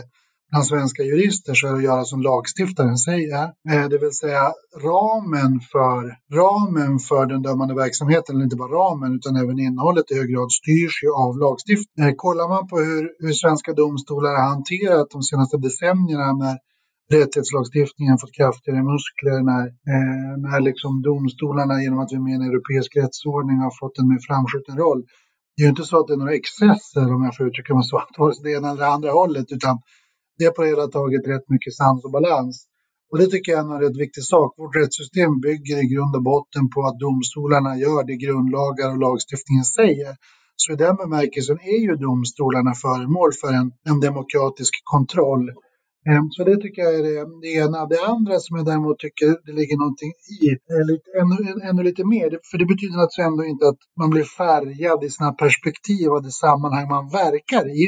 bland 0.50 0.66
svenska 0.66 1.02
jurister 1.02 1.54
så 1.54 1.66
är 1.66 1.70
det 1.72 1.78
att 1.78 1.84
göra 1.84 2.04
som 2.04 2.22
lagstiftaren 2.22 2.98
säger. 2.98 3.44
Eh, 3.70 3.84
det 3.90 3.98
vill 3.98 4.12
säga 4.12 4.52
ramen 4.90 5.60
för, 5.72 6.02
ramen 6.40 6.98
för 6.98 7.26
den 7.26 7.42
dömande 7.42 7.74
verksamheten, 7.74 8.34
eller 8.34 8.44
inte 8.44 8.56
bara 8.56 8.76
ramen 8.82 9.14
utan 9.14 9.36
även 9.36 9.58
innehållet 9.58 10.10
i 10.10 10.14
hög 10.14 10.28
grad 10.32 10.52
styrs 10.52 10.96
ju 11.04 11.10
av 11.24 11.32
lagstiftningen. 11.44 12.10
Eh, 12.10 12.14
kollar 12.16 12.48
man 12.48 12.68
på 12.68 12.76
hur, 12.78 13.02
hur 13.18 13.32
svenska 13.32 13.72
domstolar 13.72 14.30
har 14.30 14.48
hanterat 14.54 15.10
de 15.10 15.22
senaste 15.22 15.56
decennierna 15.56 16.32
när 16.32 16.56
rättighetslagstiftningen 17.12 18.18
fått 18.18 18.38
kraftigare 18.40 18.82
muskler 18.92 19.38
när, 19.50 19.64
eh, 19.92 20.32
när 20.44 20.60
liksom 20.60 21.02
domstolarna 21.02 21.82
genom 21.82 21.98
att 21.98 22.12
vi 22.12 22.16
är 22.16 22.26
med 22.26 22.32
i 22.32 22.34
en 22.34 22.50
europeisk 22.52 22.96
rättsordning 22.96 23.58
har 23.66 23.74
fått 23.80 23.98
en 23.98 24.08
mer 24.08 24.22
framskjuten 24.28 24.76
roll. 24.84 25.02
Det 25.54 25.62
är 25.62 25.66
ju 25.66 25.70
inte 25.70 25.88
så 25.90 25.96
att 26.00 26.06
det 26.06 26.14
är 26.16 26.22
några 26.22 26.38
excesser 26.42 27.06
om 27.14 27.24
jag 27.26 27.36
får 27.36 27.46
uttrycka 27.48 27.74
mig 27.74 27.84
så, 27.84 28.02
vare 28.18 28.34
sig 28.34 28.44
det 28.44 28.52
ena 28.56 28.68
eller 28.70 28.82
det 28.84 28.94
andra 28.96 29.10
hållet, 29.20 29.46
utan 29.56 29.74
det 30.38 30.44
är 30.44 30.50
på 30.50 30.62
det 30.62 30.68
hela 30.68 30.86
taget 30.86 31.28
rätt 31.32 31.46
mycket 31.54 31.74
sans 31.80 32.04
och 32.04 32.14
balans. 32.18 32.56
Och 33.10 33.18
det 33.18 33.26
tycker 33.26 33.52
jag 33.52 33.60
är 33.60 33.74
en 33.74 33.80
rätt 33.86 33.98
viktig 34.04 34.24
sak. 34.24 34.50
Vårt 34.58 34.76
rättssystem 34.76 35.40
bygger 35.40 35.76
i 35.84 35.86
grund 35.92 36.16
och 36.16 36.22
botten 36.22 36.64
på 36.74 36.80
att 36.88 36.98
domstolarna 36.98 37.72
gör 37.84 38.02
det 38.04 38.16
grundlagar 38.24 38.88
och 38.92 39.00
lagstiftningen 39.06 39.64
säger. 39.64 40.12
Så 40.56 40.72
i 40.72 40.76
den 40.76 40.96
bemärkelsen 40.96 41.58
är 41.74 41.80
ju 41.86 41.96
domstolarna 41.96 42.72
föremål 42.74 43.30
för 43.40 43.52
en, 43.60 43.68
en 43.90 44.00
demokratisk 44.00 44.74
kontroll 44.84 45.44
Ehm, 46.10 46.30
så 46.30 46.44
det 46.44 46.56
tycker 46.56 46.82
jag 46.82 46.94
är 46.94 47.02
det, 47.02 47.40
det 47.42 47.52
ena. 47.64 47.86
Det 47.86 48.00
andra 48.14 48.38
som 48.38 48.56
jag 48.56 48.66
däremot 48.66 48.98
tycker 48.98 49.26
det 49.46 49.52
ligger 49.52 49.76
någonting 49.76 50.12
i, 50.36 50.40
är 50.76 50.84
lite, 50.92 51.08
ännu, 51.20 51.68
ännu 51.68 51.82
lite 51.82 52.04
mer, 52.04 52.30
för 52.50 52.58
det 52.58 52.66
betyder 52.72 52.96
naturligtvis 52.96 53.26
ändå 53.30 53.44
inte 53.44 53.68
att 53.68 53.82
man 54.00 54.10
blir 54.10 54.24
färgad 54.24 55.04
i 55.04 55.10
sina 55.10 55.32
perspektiv 55.32 56.06
av 56.10 56.22
det 56.22 56.30
sammanhang 56.44 56.88
man 56.88 57.08
verkar 57.08 57.64
i. 57.82 57.84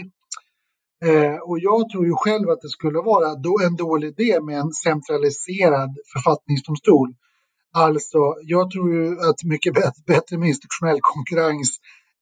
Eh, 1.09 1.37
och 1.49 1.59
jag 1.69 1.89
tror 1.91 2.05
ju 2.07 2.15
själv 2.25 2.49
att 2.51 2.61
det 2.61 2.69
skulle 2.79 2.99
vara 3.13 3.35
då 3.35 3.55
en 3.67 3.77
dålig 3.77 4.09
idé 4.09 4.41
med 4.41 4.59
en 4.59 4.73
centraliserad 4.73 5.91
författningsdomstol. 6.13 7.09
Alltså, 7.75 8.21
jag 8.43 8.71
tror 8.71 8.95
ju 8.95 9.05
att 9.29 9.45
mycket 9.45 9.75
bättre 10.07 10.39
med 10.39 10.49
institutionell 10.49 11.01
konkurrens 11.03 11.71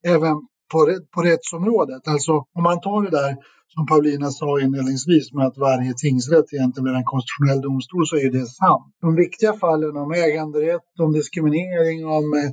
även 0.07 0.37
på, 0.73 0.79
på 1.15 1.23
rättsområdet. 1.23 2.09
Alltså 2.09 2.33
om 2.33 2.63
man 2.63 2.81
tar 2.81 3.03
det 3.03 3.11
där 3.11 3.37
som 3.75 3.87
Paulina 3.87 4.31
sa 4.31 4.61
inledningsvis 4.61 5.33
med 5.33 5.47
att 5.47 5.59
varje 5.59 5.95
tingsrätt 5.95 6.53
egentligen 6.53 6.85
blir 6.85 6.95
en 6.95 7.13
konstitutionell 7.15 7.61
domstol 7.61 8.07
så 8.07 8.17
är 8.17 8.31
det 8.31 8.47
sant. 8.47 8.95
De 9.01 9.15
viktiga 9.15 9.53
fallen 9.53 9.97
om 9.97 10.13
äganderätt, 10.13 10.91
om 11.01 11.13
diskriminering, 11.13 12.07
om, 12.07 12.25
eh, 12.41 12.51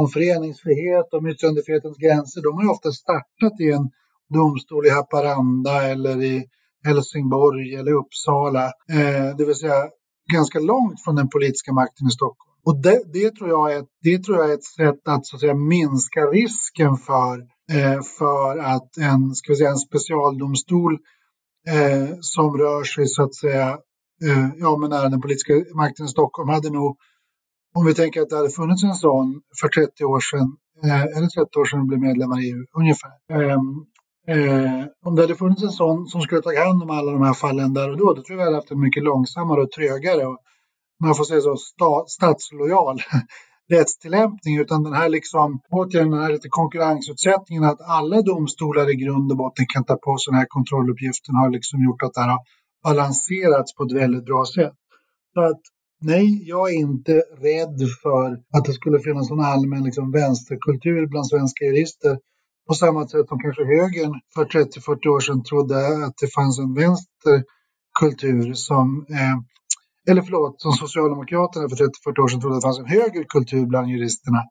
om 0.00 0.08
föreningsfrihet, 0.08 1.08
om 1.16 1.26
yttrandefrihetens 1.26 1.98
gränser, 1.98 2.42
de 2.42 2.52
har 2.58 2.72
ofta 2.74 2.90
startat 2.92 3.60
i 3.60 3.68
en 3.72 3.90
domstol 4.34 4.86
i 4.86 4.90
Haparanda 4.90 5.76
eller 5.92 6.22
i 6.22 6.44
Helsingborg 6.86 7.74
eller 7.74 7.92
Uppsala. 7.92 8.64
Eh, 8.96 9.36
det 9.36 9.44
vill 9.46 9.54
säga 9.54 9.80
ganska 10.32 10.58
långt 10.58 11.04
från 11.04 11.16
den 11.16 11.28
politiska 11.28 11.72
makten 11.72 12.06
i 12.06 12.10
Stockholm. 12.10 12.55
Och 12.66 12.82
det, 12.82 13.02
det, 13.12 13.30
tror, 13.30 13.48
jag 13.48 13.72
är, 13.72 13.84
det 14.02 14.18
tror 14.24 14.38
jag 14.38 14.50
är 14.50 14.54
ett 14.54 14.64
sätt 14.64 15.08
att, 15.08 15.26
så 15.26 15.36
att 15.36 15.40
säga, 15.40 15.54
minska 15.54 16.20
risken 16.20 16.96
för 16.96 17.56
Eh, 17.72 18.00
för 18.18 18.58
att 18.58 18.96
en, 18.96 19.34
ska 19.34 19.52
vi 19.52 19.56
säga, 19.56 19.70
en 19.70 19.76
specialdomstol 19.76 20.92
eh, 21.68 22.16
som 22.20 22.58
rör 22.58 22.84
sig 22.84 23.06
så 23.06 23.22
att 23.22 23.34
säga 23.34 23.68
eh, 24.24 24.48
ja, 24.56 24.76
men 24.76 24.90
nära 24.90 25.08
den 25.08 25.20
politiska 25.20 25.52
makten 25.74 26.06
i 26.06 26.08
Stockholm 26.08 26.48
hade 26.48 26.70
nog, 26.70 26.96
om 27.74 27.86
vi 27.86 27.94
tänker 27.94 28.20
att 28.20 28.30
det 28.30 28.36
hade 28.36 28.50
funnits 28.50 28.84
en 28.84 28.94
sån 28.94 29.40
för 29.60 29.68
30 29.68 30.04
år 30.04 30.20
sedan, 30.20 30.56
eh, 30.84 31.02
eller 31.02 31.26
30 31.26 31.58
år 31.58 31.64
sedan 31.64 31.80
vi 31.80 31.86
blev 31.86 32.00
medlemmar 32.00 32.40
i 32.40 32.50
EU 32.50 32.64
ungefär. 32.78 33.12
Ehm, 33.32 33.84
eh, 34.28 34.84
om 35.04 35.14
det 35.14 35.22
hade 35.22 35.34
funnits 35.34 35.62
en 35.62 35.70
sån 35.70 36.06
som 36.06 36.20
skulle 36.20 36.42
ta 36.42 36.64
hand 36.64 36.82
om 36.82 36.90
alla 36.90 37.12
de 37.12 37.22
här 37.22 37.34
fallen 37.34 37.74
där 37.74 37.90
och 37.90 37.96
då, 37.96 38.14
då 38.14 38.22
tror 38.22 38.30
jag 38.30 38.36
vi 38.36 38.44
hade 38.44 38.56
haft 38.56 38.70
en 38.70 38.80
mycket 38.80 39.02
långsammare 39.02 39.62
och 39.62 39.70
trögare 39.70 40.26
och 40.26 40.38
man 41.02 41.14
får 41.14 41.24
säga 41.24 41.40
så, 41.40 41.56
sta, 41.56 42.04
statslojal 42.06 42.98
rättstillämpning 43.68 44.58
utan 44.58 44.82
den 44.82 44.92
här 44.92 45.08
liksom, 45.08 45.60
återigen 45.70 46.10
den 46.10 46.20
här 46.20 46.32
lite 46.32 46.48
konkurrensutsättningen 46.48 47.64
att 47.64 47.80
alla 47.80 48.22
domstolar 48.22 48.90
i 48.90 48.94
grund 48.94 49.32
och 49.32 49.38
botten 49.38 49.66
kan 49.74 49.84
ta 49.84 49.96
på 49.96 50.18
sig 50.18 50.30
den 50.32 50.38
här 50.38 50.46
kontrolluppgiften 50.48 51.34
har 51.34 51.50
liksom 51.50 51.84
gjort 51.84 52.02
att 52.02 52.14
det 52.14 52.20
här 52.20 52.28
har 52.28 52.40
balanserats 52.84 53.74
på 53.74 53.82
ett 53.84 53.92
väldigt 53.92 54.24
bra 54.24 54.44
sätt. 54.44 54.74
Så 55.34 55.40
att 55.40 55.60
nej, 56.00 56.48
jag 56.48 56.70
är 56.70 56.78
inte 56.78 57.12
rädd 57.48 57.78
för 58.02 58.32
att 58.56 58.64
det 58.64 58.72
skulle 58.72 59.00
finnas 59.00 59.30
någon 59.30 59.44
allmän 59.44 59.84
liksom, 59.84 60.12
vänsterkultur 60.12 61.06
bland 61.06 61.26
svenska 61.26 61.64
jurister 61.64 62.18
på 62.68 62.74
samma 62.74 63.08
sätt 63.08 63.28
som 63.28 63.38
kanske 63.38 63.64
högern 63.64 64.20
för 64.34 64.44
30-40 64.44 65.06
år 65.08 65.20
sedan 65.20 65.42
trodde 65.42 66.04
att 66.06 66.16
det 66.20 66.34
fanns 66.34 66.58
en 66.58 66.74
vänsterkultur 66.74 68.54
som 68.54 69.06
eh, 69.10 69.36
eller 70.08 70.22
förlåt, 70.22 70.60
som 70.60 70.72
Socialdemokraterna 70.72 71.68
för 71.68 71.76
30-40 71.76 72.22
år 72.22 72.28
sedan 72.28 72.40
trodde 72.40 72.56
att 72.56 72.62
det 72.62 72.66
fanns 72.66 72.78
en 72.78 72.86
högre 72.86 73.24
kultur 73.24 73.66
bland 73.66 73.90
juristerna 73.90 74.42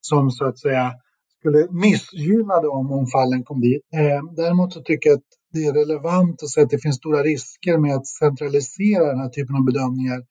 som 0.00 0.30
så 0.30 0.44
att 0.44 0.58
säga 0.58 0.92
skulle 1.38 1.68
missgynna 1.70 2.60
dem 2.60 2.92
om 2.92 3.06
fallen 3.06 3.44
kom 3.44 3.60
dit. 3.60 3.82
Eh, 3.94 4.34
däremot 4.36 4.72
så 4.72 4.82
tycker 4.82 5.10
jag 5.10 5.16
att 5.16 5.30
det 5.52 5.64
är 5.64 5.72
relevant 5.72 6.42
att 6.42 6.50
säga 6.50 6.64
att 6.64 6.70
det 6.70 6.78
finns 6.78 6.96
stora 6.96 7.22
risker 7.22 7.78
med 7.78 7.94
att 7.94 8.06
centralisera 8.06 9.06
den 9.06 9.20
här 9.20 9.28
typen 9.28 9.56
av 9.56 9.64
bedömningar 9.64 10.22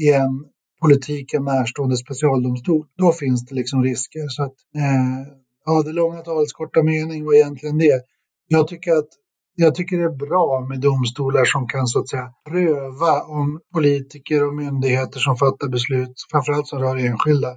i 0.00 0.12
en 0.12 0.44
politiken 0.80 1.44
närstående 1.44 1.96
specialdomstol. 1.96 2.86
Då 2.98 3.12
finns 3.12 3.46
det 3.46 3.54
liksom 3.54 3.82
risker. 3.82 4.28
Så 4.28 4.42
att, 4.42 4.54
eh, 4.76 5.32
ja, 5.64 5.82
det 5.82 5.92
långa 5.92 6.20
talets 6.20 6.52
korta 6.52 6.82
mening 6.82 7.24
var 7.24 7.34
egentligen 7.34 7.78
det. 7.78 8.02
Jag 8.48 8.68
tycker 8.68 8.92
att 8.92 9.08
jag 9.60 9.74
tycker 9.74 9.98
det 9.98 10.04
är 10.04 10.26
bra 10.26 10.66
med 10.68 10.80
domstolar 10.80 11.44
som 11.44 11.68
kan 11.68 11.86
så 11.86 11.98
att 12.00 12.08
säga 12.08 12.28
pröva 12.50 13.22
om 13.38 13.60
politiker 13.74 14.46
och 14.46 14.54
myndigheter 14.54 15.18
som 15.20 15.36
fattar 15.36 15.68
beslut, 15.68 16.14
framförallt 16.30 16.68
som 16.68 16.78
rör 16.78 16.96
enskilda, 16.96 17.52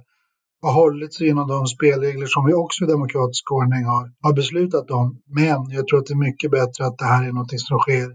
har 0.62 0.72
hållit 0.72 1.14
sig 1.14 1.28
inom 1.28 1.48
de 1.48 1.66
spelregler 1.66 2.26
som 2.26 2.46
vi 2.46 2.54
också 2.54 2.84
i 2.84 2.86
demokratisk 2.86 3.52
ordning 3.52 3.84
har, 3.84 4.04
har 4.24 4.32
beslutat 4.32 4.90
om. 4.90 5.06
Men 5.38 5.70
jag 5.76 5.86
tror 5.86 5.98
att 5.98 6.06
det 6.06 6.14
är 6.14 6.28
mycket 6.28 6.50
bättre 6.50 6.86
att 6.86 6.98
det 6.98 7.04
här 7.04 7.28
är 7.28 7.32
något 7.32 7.60
som 7.60 7.78
sker 7.78 8.08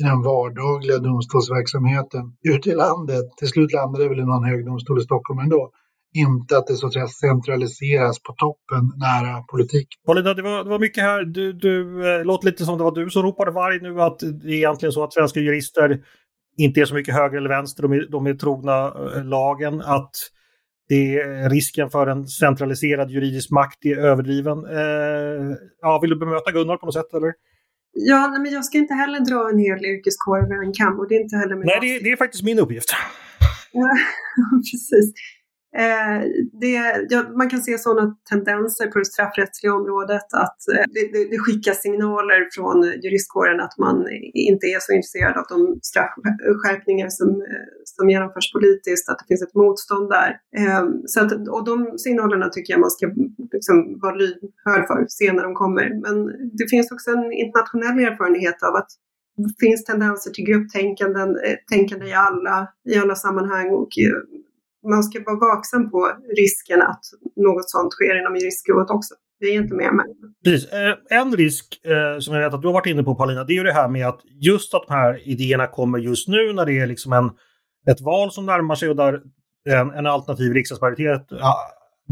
i 0.00 0.02
den 0.10 0.22
vardagliga 0.22 0.98
domstolsverksamheten 0.98 2.24
ute 2.52 2.70
i 2.70 2.74
landet. 2.74 3.26
Till 3.38 3.48
slut 3.48 3.72
landar 3.72 4.00
det 4.00 4.08
väl 4.08 4.20
i 4.20 4.30
någon 4.32 4.44
hög 4.44 4.66
domstol 4.66 4.98
i 5.00 5.04
Stockholm 5.08 5.38
ändå. 5.38 5.70
Inte 6.16 6.58
att 6.58 6.66
det 6.66 6.74
så 6.74 6.86
att 6.86 6.92
säga 6.92 7.06
centraliseras 7.06 8.22
på 8.22 8.32
toppen 8.32 8.92
nära 8.96 9.42
politiken. 9.42 9.98
Paulina, 10.06 10.34
det 10.34 10.42
var, 10.42 10.64
det 10.64 10.70
var 10.70 10.78
mycket 10.78 11.02
här. 11.02 11.24
Du, 11.24 11.52
du 11.52 12.08
eh, 12.08 12.24
låter 12.24 12.46
lite 12.46 12.64
som 12.64 12.78
det 12.78 12.84
var 12.84 12.94
du 12.94 13.10
som 13.10 13.22
ropade 13.22 13.50
varg 13.50 13.80
nu 13.82 14.00
att 14.00 14.18
det 14.18 14.48
är 14.48 14.52
egentligen 14.52 14.92
så 14.92 15.04
att 15.04 15.12
svenska 15.12 15.40
jurister 15.40 16.00
inte 16.56 16.80
är 16.80 16.84
så 16.84 16.94
mycket 16.94 17.14
höger 17.14 17.36
eller 17.36 17.48
vänster, 17.48 17.82
de 17.82 17.92
är, 17.92 18.06
de 18.10 18.26
är 18.26 18.34
trogna 18.34 18.86
eh, 18.86 19.24
lagen. 19.24 19.80
Att 19.80 20.10
det 20.88 21.16
är 21.18 21.50
risken 21.50 21.90
för 21.90 22.06
en 22.06 22.26
centraliserad 22.26 23.10
juridisk 23.10 23.50
makt 23.50 23.84
är 23.84 23.96
överdriven. 23.98 24.58
Eh, 24.64 25.56
ja, 25.80 25.98
vill 26.02 26.10
du 26.10 26.16
bemöta 26.18 26.50
Gunnar 26.50 26.76
på 26.76 26.86
något 26.86 26.94
sätt 26.94 27.14
eller? 27.14 27.32
Ja, 27.92 28.28
nej, 28.28 28.40
men 28.40 28.52
jag 28.52 28.64
ska 28.64 28.78
inte 28.78 28.94
heller 28.94 29.20
dra 29.20 29.50
en 29.50 29.58
hel 29.58 29.84
yrkeskår 29.84 30.38
över 30.38 30.66
en 30.66 30.72
kam 30.72 31.00
och 31.00 31.08
det 31.08 31.14
är 31.14 31.20
inte 31.20 31.36
heller 31.36 31.56
min 31.56 31.66
Nej, 31.66 31.78
det, 31.80 32.04
det 32.04 32.12
är 32.12 32.16
faktiskt 32.16 32.44
min 32.44 32.58
uppgift. 32.58 32.90
Ja, 33.72 33.90
precis. 34.70 35.12
Eh, 35.78 36.20
det, 36.60 37.06
ja, 37.10 37.24
man 37.36 37.50
kan 37.50 37.62
se 37.62 37.78
sådana 37.78 38.16
tendenser 38.30 38.86
på 38.86 38.98
det 38.98 39.04
straffrättsliga 39.04 39.74
området 39.74 40.28
att 40.32 40.58
eh, 40.72 40.84
det, 40.94 41.30
det, 41.30 41.38
skickas 41.38 41.82
signaler 41.82 42.48
från 42.54 42.82
juristkåren 43.02 43.60
att 43.60 43.78
man 43.78 44.08
inte 44.34 44.66
är 44.66 44.80
så 44.80 44.92
intresserad 44.92 45.36
av 45.36 45.44
de 45.48 45.78
straffskärpningar 45.82 47.08
som, 47.08 47.28
eh, 47.28 47.66
som 47.84 48.10
genomförs 48.10 48.52
politiskt, 48.52 49.08
att 49.08 49.18
det 49.18 49.28
finns 49.28 49.42
ett 49.42 49.54
motstånd 49.54 50.10
där. 50.10 50.30
Eh, 50.60 50.84
så 51.06 51.20
att, 51.20 51.48
och 51.48 51.64
de 51.64 51.98
signalerna 51.98 52.48
tycker 52.48 52.72
jag 52.72 52.80
man 52.80 52.90
ska 52.90 53.06
liksom, 53.52 53.98
vara 54.02 54.14
lyhörd 54.14 54.86
för, 54.86 55.06
se 55.08 55.32
när 55.32 55.42
de 55.42 55.54
kommer. 55.54 55.86
Men 56.04 56.16
det 56.58 56.66
finns 56.70 56.92
också 56.92 57.10
en 57.10 57.32
internationell 57.32 57.98
erfarenhet 57.98 58.62
av 58.62 58.74
att 58.74 58.90
det 59.36 59.66
finns 59.66 59.84
tendenser 59.84 60.30
till 60.30 60.44
grupptänkande 60.44 61.20
eh, 61.20 61.56
tänkande 61.70 62.06
i 62.06 62.14
alla, 62.14 62.68
i 62.88 62.98
alla 62.98 63.14
sammanhang 63.14 63.70
och 63.70 63.88
eh, 63.98 64.40
man 64.90 65.02
ska 65.02 65.22
vara 65.26 65.54
vaksam 65.54 65.90
på 65.90 66.10
risken 66.36 66.82
att 66.82 67.04
något 67.36 67.70
sånt 67.70 67.92
sker 67.92 68.20
inom 68.20 68.36
juristskrået 68.36 68.90
också. 68.90 69.14
Det 69.40 69.46
är 69.46 69.54
inte 69.54 69.74
mer 69.74 69.92
med. 69.92 70.06
Precis. 70.44 70.72
Eh, 70.72 70.94
en 71.10 71.36
risk 71.36 71.80
eh, 71.84 72.18
som 72.20 72.34
jag 72.34 72.42
vet 72.42 72.54
att 72.54 72.62
du 72.62 72.68
har 72.68 72.72
varit 72.72 72.86
inne 72.86 73.02
på 73.02 73.14
Paulina, 73.14 73.44
det 73.44 73.52
är 73.52 73.56
ju 73.56 73.62
det 73.62 73.72
här 73.72 73.88
med 73.88 74.06
att 74.06 74.20
just 74.40 74.74
att 74.74 74.84
de 74.88 74.94
här 74.94 75.28
idéerna 75.28 75.66
kommer 75.66 75.98
just 75.98 76.28
nu 76.28 76.52
när 76.52 76.66
det 76.66 76.78
är 76.78 76.86
liksom 76.86 77.12
en, 77.12 77.30
ett 77.90 78.00
val 78.00 78.32
som 78.32 78.46
närmar 78.46 78.74
sig 78.74 78.88
och 78.88 78.96
där 78.96 79.20
en, 79.68 79.90
en 79.90 80.06
alternativ 80.06 80.52
riksdagsmajoritet 80.52 81.26
ja, 81.28 81.56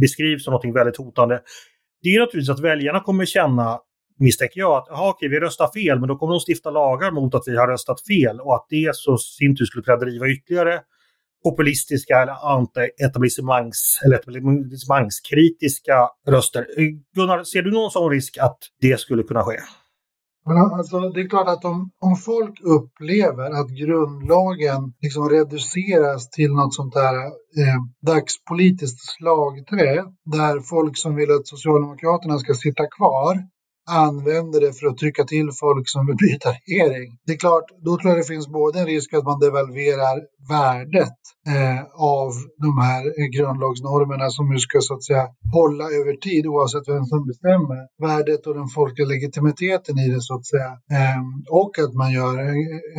beskrivs 0.00 0.44
som 0.44 0.52
något 0.52 0.76
väldigt 0.76 0.96
hotande. 0.96 1.40
Det 2.02 2.08
är 2.08 2.20
naturligtvis 2.20 2.50
att 2.50 2.60
väljarna 2.60 3.00
kommer 3.00 3.24
känna 3.24 3.78
misstänker 4.18 4.60
jag 4.60 4.72
att 4.72 4.90
aha, 4.90 5.10
okej, 5.10 5.28
vi 5.28 5.40
röstar 5.40 5.68
fel, 5.72 6.00
men 6.00 6.08
då 6.08 6.16
kommer 6.16 6.32
de 6.32 6.40
stifta 6.40 6.70
lagar 6.70 7.10
mot 7.10 7.34
att 7.34 7.42
vi 7.46 7.56
har 7.56 7.68
röstat 7.68 8.00
fel 8.06 8.40
och 8.40 8.54
att 8.54 8.66
det 8.68 8.94
så 8.94 9.18
sin 9.18 9.56
tur 9.56 9.64
skulle 9.64 9.84
kunna 9.84 9.96
driva 9.96 10.28
ytterligare 10.28 10.80
populistiska 11.44 12.22
eller 12.22 12.32
anti-etablissemangs 12.32 14.00
eller 14.04 14.16
etablissemangskritiska 14.16 16.08
röster. 16.28 16.66
Gunnar, 17.14 17.44
ser 17.44 17.62
du 17.62 17.70
någon 17.70 17.90
sån 17.90 18.10
risk 18.10 18.38
att 18.38 18.58
det 18.80 19.00
skulle 19.00 19.22
kunna 19.22 19.42
ske? 19.42 19.56
Alltså, 20.44 20.98
det 20.98 21.20
är 21.20 21.28
klart 21.28 21.48
att 21.48 21.64
om, 21.64 21.90
om 22.00 22.16
folk 22.16 22.60
upplever 22.62 23.50
att 23.60 23.70
grundlagen 23.70 24.92
liksom 25.00 25.28
reduceras 25.28 26.30
till 26.30 26.52
något 26.52 26.74
sånt 26.74 26.94
där 26.94 27.14
eh, 27.60 27.80
dagspolitiskt 28.06 29.00
slagträ 29.00 30.04
där 30.24 30.60
folk 30.60 30.96
som 30.98 31.14
vill 31.16 31.30
att 31.30 31.46
Socialdemokraterna 31.46 32.38
ska 32.38 32.54
sitta 32.54 32.86
kvar 32.86 33.34
använder 33.90 34.60
det 34.60 34.72
för 34.72 34.86
att 34.86 34.98
trycka 34.98 35.24
till 35.24 35.48
folk 35.60 35.88
som 35.88 36.06
vill 36.06 36.16
byta 36.16 36.48
regering. 36.52 37.18
Det 37.26 37.32
är 37.32 37.36
klart, 37.36 37.64
då 37.84 37.96
tror 37.96 38.10
jag 38.10 38.18
det 38.20 38.32
finns 38.32 38.48
både 38.48 38.78
en 38.80 38.86
risk 38.86 39.14
att 39.14 39.24
man 39.24 39.40
devalverar 39.40 40.16
värdet 40.48 41.18
eh, 41.52 41.82
av 42.18 42.32
de 42.66 42.72
här 42.86 43.02
grundlagsnormerna 43.36 44.30
som 44.30 44.48
nu 44.52 44.58
ska 44.58 44.80
så 44.80 44.94
att 44.94 45.04
säga 45.04 45.26
hålla 45.52 45.84
över 45.84 46.14
tid 46.16 46.46
oavsett 46.46 46.88
vem 46.88 47.04
som 47.04 47.26
bestämmer. 47.26 47.80
Värdet 48.06 48.46
och 48.46 48.54
den 48.54 48.68
folkliga 48.68 49.08
legitimiteten 49.08 49.98
i 49.98 50.08
det 50.08 50.20
så 50.20 50.34
att 50.34 50.46
säga. 50.46 50.72
Eh, 50.96 51.22
och 51.50 51.78
att 51.78 51.94
man 51.94 52.12
gör, 52.12 52.34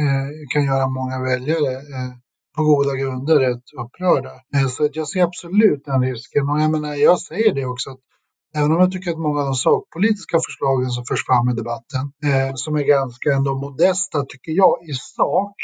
eh, 0.01 0.27
kan 0.53 0.63
göra 0.65 0.87
många 0.87 1.17
väljare 1.29 1.73
eh, 1.93 2.11
på 2.55 2.63
goda 2.63 2.95
grunder 2.95 3.35
rätt 3.39 3.67
upprörda. 3.83 4.33
Eh, 4.55 4.67
så 4.67 4.89
jag 4.93 5.07
ser 5.07 5.23
absolut 5.23 5.85
den 5.85 6.01
risken 6.01 6.49
och 6.49 6.59
jag 6.61 6.71
menar, 6.71 6.93
jag 6.95 7.19
säger 7.19 7.53
det 7.53 7.65
också 7.65 7.89
att 7.89 7.99
Även 8.57 8.71
om 8.71 8.79
jag 8.79 8.91
tycker 8.91 9.11
att 9.11 9.25
många 9.27 9.39
av 9.39 9.45
de 9.45 9.55
sakpolitiska 9.55 10.37
förslagen 10.45 10.89
som 10.89 11.05
förs 11.05 11.25
fram 11.25 11.49
i 11.49 11.53
debatten, 11.53 12.03
eh, 12.27 12.51
som 12.55 12.75
är 12.75 12.83
ganska 12.83 13.33
ändå 13.37 13.51
modesta 13.65 14.25
tycker 14.25 14.51
jag 14.51 14.75
i 14.89 14.93
sak. 14.93 15.55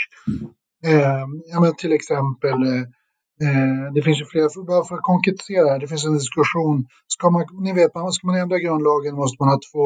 Eh, 0.86 1.24
ja, 1.52 1.60
men 1.62 1.76
till 1.76 1.94
exempel, 1.94 2.58
eh, 2.72 2.84
eh 3.46 3.94
det 3.94 4.02
finns 4.02 4.22
ju 4.22 4.26
flera, 4.26 4.50
bara 4.68 4.84
för 4.86 4.96
att 4.96 5.10
konkretisera 5.12 5.80
det 5.80 5.88
finns 5.88 6.06
en 6.06 6.20
diskussion. 6.22 6.78
Ska 7.08 7.30
man, 7.30 7.46
ni 7.66 7.74
vet, 7.74 7.92
ska 7.92 8.28
man 8.28 8.42
ändra 8.44 8.58
grundlagen 8.60 9.16
måste 9.16 9.38
man 9.40 9.50
ha 9.50 9.60
två 9.72 9.86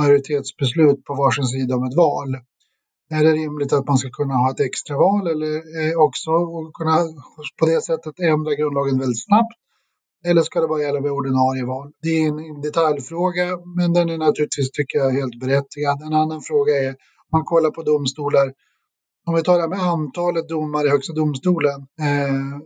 majoritetsbeslut 0.00 1.04
på 1.04 1.14
varsin 1.14 1.44
sida 1.44 1.76
om 1.76 1.84
ett 1.84 1.96
val. 1.96 2.30
Är 3.10 3.24
det 3.24 3.32
rimligt 3.32 3.72
att 3.72 3.86
man 3.86 3.98
ska 3.98 4.10
kunna 4.10 4.34
ha 4.34 4.50
ett 4.50 4.60
extraval 4.60 5.26
eller 5.26 5.52
eh, 5.56 5.94
också 6.06 6.30
och 6.30 6.74
kunna 6.78 6.96
på 7.58 7.66
det 7.66 7.80
sättet 7.88 8.20
ändra 8.20 8.54
grundlagen 8.54 8.98
väldigt 8.98 9.24
snabbt? 9.24 9.58
Eller 10.24 10.42
ska 10.42 10.60
det 10.60 10.68
bara 10.68 10.82
gälla 10.82 11.00
vid 11.00 11.12
ordinarie 11.12 11.64
val? 11.64 11.92
Det 12.02 12.08
är 12.08 12.28
en 12.28 12.60
detaljfråga, 12.60 13.58
men 13.76 13.92
den 13.92 14.10
är 14.10 14.18
naturligtvis, 14.18 14.70
tycker 14.70 14.98
jag, 14.98 15.10
helt 15.10 15.40
berättigad. 15.40 16.02
En 16.02 16.14
annan 16.14 16.40
fråga 16.42 16.72
är, 16.74 16.88
om 16.88 17.32
man 17.32 17.44
kollar 17.44 17.70
på 17.70 17.82
domstolar, 17.82 18.52
om 19.26 19.34
vi 19.34 19.42
talar 19.42 19.68
med 19.68 19.78
antalet 19.78 20.48
domare 20.48 20.86
i 20.86 20.90
Högsta 20.90 21.12
domstolen. 21.12 21.80
Eh, 21.80 22.58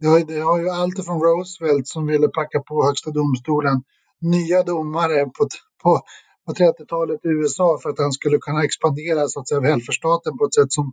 det, 0.00 0.06
har, 0.06 0.20
det 0.20 0.40
har 0.40 0.58
ju 0.58 0.68
allt 0.68 1.04
från 1.06 1.20
Roosevelt 1.20 1.88
som 1.88 2.06
ville 2.06 2.28
packa 2.28 2.60
på 2.60 2.84
Högsta 2.86 3.10
domstolen 3.10 3.82
nya 4.20 4.62
domare 4.62 5.24
på, 5.24 5.48
på, 5.82 6.00
på 6.46 6.52
30-talet 6.52 7.24
i 7.24 7.28
USA 7.28 7.78
för 7.82 7.90
att 7.90 7.98
han 7.98 8.12
skulle 8.12 8.38
kunna 8.38 8.64
expandera 8.64 9.28
så 9.28 9.40
att 9.40 9.48
säga, 9.48 9.60
välfärdsstaten 9.60 10.38
på 10.38 10.44
ett 10.44 10.54
sätt 10.54 10.72
som 10.72 10.92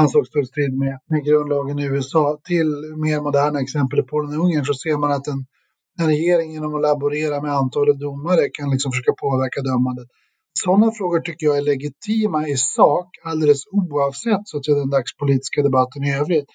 ansågs 0.00 0.28
stå 0.28 0.38
i 0.40 0.46
strid 0.46 0.74
med, 0.78 0.94
med 1.10 1.24
grundlagen 1.24 1.78
i 1.78 1.84
USA 1.84 2.38
till 2.50 2.68
mer 3.04 3.20
moderna 3.20 3.60
exempel 3.60 3.98
i 3.98 4.02
Polen 4.02 4.30
och 4.38 4.44
Ungern 4.44 4.64
så 4.64 4.74
ser 4.74 4.96
man 5.02 5.12
att 5.12 5.26
en, 5.26 5.40
en 6.00 6.06
regering 6.06 6.52
genom 6.52 6.74
att 6.74 6.82
laborera 6.82 7.36
med 7.44 7.52
antalet 7.52 7.98
domare 8.06 8.44
kan 8.56 8.70
liksom 8.70 8.92
försöka 8.92 9.12
påverka 9.24 9.60
dömandet. 9.70 10.08
Sådana 10.64 10.92
frågor 10.92 11.20
tycker 11.20 11.46
jag 11.46 11.58
är 11.58 11.62
legitima 11.62 12.48
i 12.48 12.56
sak 12.56 13.08
alldeles 13.24 13.62
oavsett 13.72 14.44
så 14.44 14.56
att 14.56 14.64
säga, 14.64 14.76
den 14.78 14.90
dagspolitiska 14.90 15.62
debatten 15.62 16.04
i 16.04 16.14
övrigt. 16.20 16.48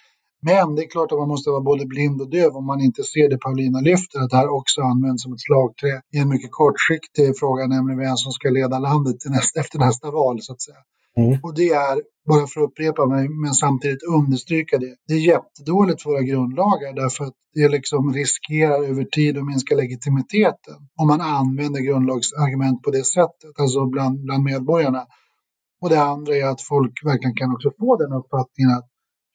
Men 0.49 0.75
det 0.75 0.82
är 0.84 0.89
klart 0.89 1.12
att 1.12 1.17
man 1.17 1.27
måste 1.27 1.49
vara 1.49 1.62
både 1.71 1.86
blind 1.86 2.21
och 2.21 2.30
döv 2.30 2.51
om 2.56 2.65
man 2.65 2.82
inte 2.82 3.04
ser 3.04 3.30
det 3.30 3.38
Paulina 3.38 3.80
lyfter, 3.80 4.19
att 4.19 4.30
det 4.30 4.38
här 4.38 4.49
också 4.60 4.82
används 4.82 5.23
som 5.23 5.34
ett 5.34 5.45
slagträ 5.47 6.01
i 6.15 6.17
en 6.17 6.30
mycket 6.30 6.51
kortsiktig 6.51 7.39
fråga, 7.39 7.67
nämligen 7.67 7.99
vem 7.99 8.17
som 8.17 8.32
ska 8.32 8.49
leda 8.49 8.80
landet 8.80 9.19
till 9.19 9.32
nästa, 9.32 9.60
efter 9.60 9.80
nästa 9.80 10.12
val 10.12 10.38
så 10.41 10.54
att 10.54 10.62
säga. 10.62 10.82
Mm. 11.17 11.39
Och 11.43 11.56
det 11.56 11.69
är, 11.69 12.02
bara 12.28 12.47
för 12.47 12.62
att 12.62 12.69
upprepa 12.69 13.06
mig, 13.06 13.30
men 13.30 13.54
samtidigt 13.54 14.04
understryka 14.04 14.78
det, 14.78 14.95
det 15.08 15.13
är 15.13 15.19
jättedåligt 15.19 16.02
för 16.02 16.10
våra 16.10 16.21
grundlagar 16.21 16.93
därför 16.93 17.24
att 17.26 17.34
det 17.54 17.69
liksom 17.69 18.13
riskerar 18.13 18.84
över 18.84 19.04
tid 19.04 19.38
att 19.38 19.45
minska 19.45 19.76
legitimiteten 19.76 20.76
om 21.02 21.08
man 21.08 21.21
använder 21.21 21.82
grundlagsargument 21.82 22.82
på 22.82 22.91
det 22.91 23.04
sättet, 23.04 23.60
alltså 23.60 23.86
bland, 23.86 24.24
bland 24.24 24.43
medborgarna. 24.43 25.06
Och 25.82 25.89
det 25.89 26.02
andra 26.02 26.36
är 26.36 26.45
att 26.45 26.62
folk 26.62 27.06
verkligen 27.06 27.36
kan 27.36 27.52
också 27.56 27.71
få 27.80 27.97
den 27.97 28.13
uppfattningen 28.13 28.71
att 28.78 28.88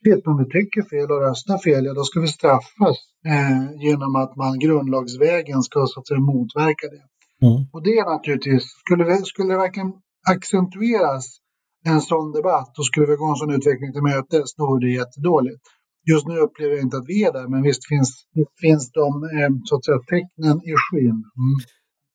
vet 0.04 0.26
om 0.26 0.38
vi 0.38 0.44
tycker 0.44 0.82
fel 0.82 1.10
och 1.10 1.20
röstar 1.20 1.58
fel, 1.58 1.84
ja 1.84 1.94
då 1.94 2.04
ska 2.04 2.20
vi 2.20 2.28
straffas 2.28 2.96
eh, 3.26 3.62
genom 3.86 4.16
att 4.16 4.36
man 4.36 4.58
grundlagsvägen 4.58 5.62
ska 5.62 5.86
så 5.86 6.00
att 6.00 6.08
säga 6.08 6.20
motverka 6.20 6.86
det. 6.94 7.04
Mm. 7.46 7.66
Och 7.72 7.82
det 7.82 7.98
är 7.98 8.04
naturligtvis, 8.14 8.64
skulle, 8.84 9.04
vi, 9.04 9.16
skulle 9.16 9.52
det 9.52 9.58
verkligen 9.58 9.92
accentueras 10.28 11.38
en 11.86 12.00
sån 12.00 12.32
debatt 12.32 12.78
och 12.78 12.86
skulle 12.86 13.06
vi 13.06 13.16
gå 13.16 13.26
en 13.30 13.40
sån 13.42 13.54
utveckling 13.58 13.92
till 13.92 14.02
mötes, 14.12 14.54
då 14.58 14.62
vore 14.66 14.86
det 14.86 14.92
jättedåligt. 15.00 15.64
Just 16.12 16.26
nu 16.26 16.36
upplever 16.46 16.74
jag 16.74 16.82
inte 16.82 16.96
att 16.96 17.08
vi 17.12 17.24
är 17.24 17.32
där, 17.32 17.48
men 17.48 17.62
visst 17.62 17.88
finns, 17.88 18.10
visst 18.34 18.56
finns 18.60 18.84
de 19.00 19.08
eh, 19.36 19.50
så 19.64 19.76
att 19.76 19.84
säga, 19.84 19.98
tecknen 19.98 20.56
i 20.70 20.74
skyn. 20.84 21.18
Mm 21.42 21.56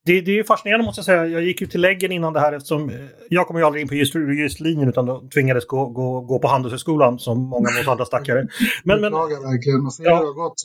det, 0.06 0.22
det 0.22 0.40
är 0.40 0.44
fascinerande 0.44 0.86
måste 0.86 1.00
jag 1.00 1.06
säga. 1.06 1.26
Jag 1.26 1.44
gick 1.44 1.62
ju 1.62 1.68
till 1.68 1.82
läggen 1.82 2.12
innan 2.12 2.34
det 2.34 2.40
här 2.40 2.54
eftersom 2.54 2.90
eh, 2.90 2.96
jag 3.30 3.48
kom 3.48 3.58
ju 3.58 3.64
aldrig 3.64 3.82
in 3.82 3.88
på 3.88 3.96
just, 3.96 4.16
juristlinjen 4.16 4.90
utan 4.90 5.06
då 5.06 5.30
tvingades 5.34 5.66
gå, 5.66 5.86
gå, 5.86 6.22
gå 6.22 6.40
på 6.40 6.48
Handelshögskolan 6.48 7.20
som 7.20 7.40
många 7.40 7.70
av 7.70 7.82
oss 7.82 7.88
andra 7.88 8.06
stackare. 8.06 8.48
Men, 8.84 9.02
men, 9.02 9.12
verkligen. 9.12 9.92
Se 9.92 10.04
hur 10.04 10.28
det 10.28 10.34
gått 10.34 10.60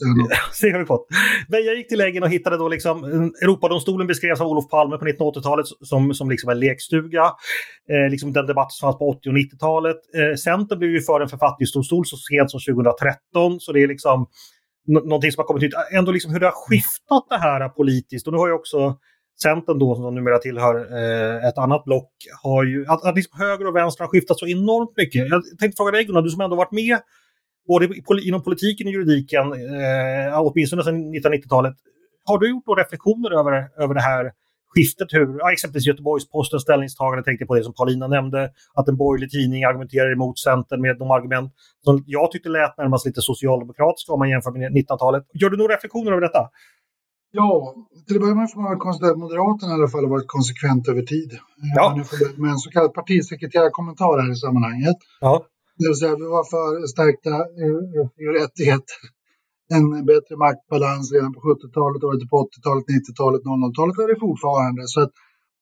Se 0.53 0.71
hur 0.71 0.79
det 0.79 0.85
gått. 0.85 1.07
Men 1.47 1.65
jag 1.65 1.75
gick 1.75 1.89
till 1.89 1.97
läggen 1.97 2.23
och 2.23 2.29
hittade 2.29 2.57
då 2.57 2.67
liksom 2.67 3.03
Europadomstolen 3.43 4.07
beskrevs 4.07 4.41
av 4.41 4.47
Olof 4.47 4.69
Palme 4.69 4.97
på 4.97 5.05
1980-talet 5.05 5.65
som, 5.81 6.13
som 6.13 6.29
liksom 6.29 6.49
en 6.49 6.59
lekstuga. 6.59 7.23
Eh, 7.91 8.11
liksom 8.11 8.33
den 8.33 8.45
debatt 8.45 8.71
som 8.71 8.87
fanns 8.87 8.97
på 8.97 9.09
80 9.09 9.29
och 9.29 9.35
90-talet. 9.35 9.97
Eh, 10.15 10.35
Centern 10.35 10.79
blev 10.79 10.91
ju 10.91 11.01
för 11.01 11.21
en 11.21 11.29
författningsdomstol 11.29 12.05
så 12.05 12.17
sent 12.17 12.51
som 12.51 12.59
2013 12.59 13.59
så 13.59 13.71
det 13.71 13.83
är 13.83 13.87
liksom 13.87 14.27
någonting 14.87 15.31
som 15.31 15.41
har 15.41 15.47
kommit 15.47 15.63
ut. 15.63 15.73
Ändå 15.91 16.11
liksom 16.11 16.31
hur 16.31 16.39
det 16.39 16.45
har 16.45 16.67
skiftat 16.67 17.25
det 17.29 17.37
här 17.37 17.69
politiskt 17.69 18.27
och 18.27 18.33
nu 18.33 18.39
har 18.39 18.47
ju 18.47 18.53
också 18.53 18.97
Centern 19.43 19.79
då, 19.79 19.95
som 19.95 20.15
numera 20.15 20.37
tillhör 20.37 20.75
eh, 20.75 21.47
ett 21.47 21.57
annat 21.57 21.83
block, 21.83 22.11
har 22.43 22.63
ju, 22.63 22.85
att, 22.87 23.05
att 23.05 23.15
liksom 23.15 23.39
höger 23.39 23.67
och 23.67 23.75
vänster 23.75 24.03
har 24.03 24.09
skiftat 24.09 24.39
så 24.39 24.47
enormt 24.47 24.97
mycket. 24.97 25.29
Jag 25.29 25.43
tänkte 25.59 25.77
fråga 25.77 25.91
dig 25.91 26.03
Gunnar, 26.03 26.21
du 26.21 26.29
som 26.29 26.41
ändå 26.41 26.55
varit 26.55 26.71
med 26.71 26.97
både 27.67 27.87
inom 28.21 28.43
politiken 28.43 28.87
och 28.87 28.93
juridiken, 28.93 29.45
eh, 29.53 30.39
åtminstone 30.39 30.83
sedan 30.83 31.15
1990-talet. 31.15 31.75
Har 32.25 32.37
du 32.39 32.49
gjort 32.49 32.67
några 32.67 32.81
reflektioner 32.81 33.39
över, 33.39 33.53
över 33.83 33.93
det 33.93 34.01
här 34.01 34.31
skiftet? 34.73 35.07
Hur, 35.13 35.39
ja, 35.39 35.51
exempelvis 35.51 35.87
Göteborgs-Postens 35.87 36.63
ställningstagande 36.63 37.23
tänkte 37.23 37.45
på 37.45 37.55
det 37.55 37.63
som 37.63 37.73
Paulina 37.73 38.07
nämnde, 38.07 38.51
att 38.73 38.87
en 38.87 38.97
borgerlig 38.97 39.31
tidning 39.31 39.63
argumenterar 39.63 40.11
emot 40.11 40.39
Centern 40.39 40.81
med 40.81 40.97
de 40.97 41.11
argument 41.11 41.53
som 41.83 42.03
jag 42.07 42.31
tyckte 42.31 42.49
lät 42.49 42.77
närmast 42.77 43.05
lite 43.05 43.21
socialdemokratiska 43.21 44.13
om 44.13 44.19
man 44.19 44.29
jämför 44.29 44.51
med 44.51 44.71
1900-talet. 44.71 45.23
Gör 45.33 45.49
du 45.49 45.57
några 45.57 45.75
reflektioner 45.75 46.11
över 46.11 46.21
detta? 46.21 46.49
Ja, 47.31 47.75
till 48.05 48.15
att 48.15 48.21
börja 48.21 48.35
med 48.35 48.51
får 48.51 48.61
man 48.61 48.79
konstatera 48.79 49.11
att 49.11 49.23
Moderaterna 49.25 49.71
i 49.73 49.77
alla 49.77 49.91
fall 49.93 50.03
har 50.05 50.13
varit 50.17 50.33
konsekvent 50.37 50.83
över 50.91 51.03
tid. 51.15 51.31
Ja. 51.75 51.85
Med 52.41 52.51
en 52.51 52.63
så 52.65 52.69
kallad 52.69 52.93
partisekreterarkommentar 52.93 54.15
här 54.21 54.31
i 54.31 54.35
sammanhanget. 54.35 54.99
Ja. 55.21 55.33
Det 55.77 55.87
vill 55.89 55.99
säga, 56.01 56.15
vi 56.23 56.27
var 56.37 56.45
för 56.53 56.67
stärkta 56.95 57.33
eh, 57.61 57.77
rättigheter. 58.39 58.99
En 59.75 59.85
bättre 60.11 60.33
maktbalans 60.45 61.05
redan 61.15 61.31
på 61.35 61.39
70-talet, 61.49 62.01
och 62.05 62.11
på 62.31 62.37
80-talet, 62.47 62.85
90-talet, 62.97 63.41
00-talet 63.51 63.95
och 63.99 64.07
det 64.11 64.19
fortfarande. 64.27 64.81
Så 64.93 64.99
att 65.05 65.13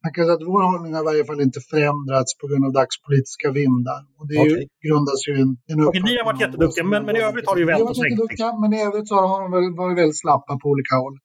man 0.04 0.12
kan 0.14 0.22
säga 0.26 0.38
att 0.40 0.50
vår 0.54 0.64
hållning 0.70 0.92
har 0.96 1.02
i 1.06 1.10
varje 1.12 1.26
fall 1.30 1.42
inte 1.48 1.60
förändrats 1.72 2.32
på 2.40 2.44
grund 2.50 2.64
av 2.68 2.72
dagspolitiska 2.80 3.48
vindar. 3.58 4.02
Och 4.18 4.26
det 4.32 4.40
okay. 4.46 4.66
grundas 4.86 5.20
ju 5.28 5.32
i 5.40 5.42
en, 5.46 5.52
en 5.72 5.78
Okej, 5.88 6.02
ni 6.10 6.14
har 6.20 6.26
varit 6.30 6.44
jätteduktiga, 6.46 6.84
men, 6.94 7.02
men 7.08 7.14
i 7.20 7.22
övrigt 7.30 7.48
har 7.48 7.56
det 7.56 7.64
ju 7.66 7.70
vänt 7.74 7.90
och 7.92 7.98
svängt. 8.02 8.60
Men 8.64 8.70
i 8.78 8.80
övrigt 8.88 9.08
så 9.12 9.16
har 9.32 9.40
de 9.44 9.48
varit 9.82 9.98
väldigt 10.02 10.20
slappa 10.24 10.54
på 10.62 10.68
olika 10.74 10.96
håll. 11.04 11.18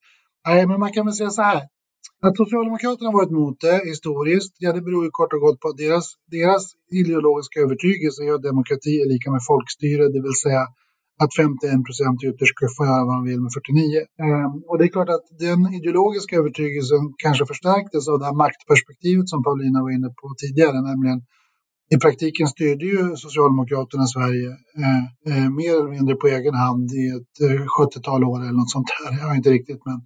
Nej, 0.46 0.66
men 0.66 0.80
man 0.80 0.92
kan 0.92 1.06
väl 1.06 1.14
säga 1.14 1.30
så 1.30 1.42
här. 1.42 1.62
Att 2.26 2.36
Socialdemokraterna 2.36 3.10
varit 3.10 3.30
emot 3.30 3.60
det 3.60 3.80
historiskt, 3.92 4.54
ja, 4.58 4.72
det 4.72 4.82
beror 4.86 5.04
ju 5.04 5.10
kort 5.10 5.32
och 5.32 5.40
gott 5.40 5.60
på 5.60 5.68
att 5.68 5.76
deras, 5.76 6.06
deras 6.36 6.64
ideologiska 7.00 7.60
övertygelse 7.60 8.20
är 8.22 8.32
att 8.34 8.48
demokrati 8.50 8.94
är 9.02 9.08
lika 9.14 9.28
med 9.30 9.42
folkstyre, 9.50 10.02
det 10.14 10.22
vill 10.26 10.38
säga 10.44 10.62
att 11.22 11.32
51 11.36 11.84
procent 11.88 12.18
ytterst 12.28 12.54
ska 12.56 12.64
få 12.78 12.82
göra 12.90 13.04
vad 13.08 13.14
de 13.18 13.22
vill 13.30 13.40
med 13.44 13.52
49. 13.58 14.00
Ehm, 14.24 14.52
och 14.68 14.76
det 14.78 14.84
är 14.86 14.92
klart 14.96 15.12
att 15.16 15.26
den 15.46 15.60
ideologiska 15.78 16.32
övertygelsen 16.40 17.02
kanske 17.24 17.44
förstärktes 17.52 18.04
av 18.08 18.16
det 18.18 18.26
här 18.28 18.38
maktperspektivet 18.44 19.26
som 19.32 19.40
Paulina 19.46 19.78
var 19.84 19.90
inne 19.96 20.10
på 20.20 20.26
tidigare, 20.42 20.78
nämligen 20.90 21.20
i 21.94 21.96
praktiken 22.04 22.46
styrde 22.54 22.86
ju 22.94 23.02
Socialdemokraterna 23.24 24.06
Sverige 24.06 24.50
eh, 24.82 25.04
eh, 25.30 25.48
mer 25.60 25.72
eller 25.78 25.94
mindre 25.96 26.14
på 26.20 26.26
egen 26.26 26.56
hand 26.64 26.86
i 27.02 27.04
ett 27.18 27.34
eh, 27.46 27.64
70-tal 27.78 28.24
år 28.30 28.38
eller 28.42 28.58
något 28.60 28.74
sånt 28.76 28.88
där. 28.92 29.18
Jag 29.18 29.26
har 29.28 29.36
inte 29.40 29.50
riktigt, 29.58 29.82
men 29.88 29.98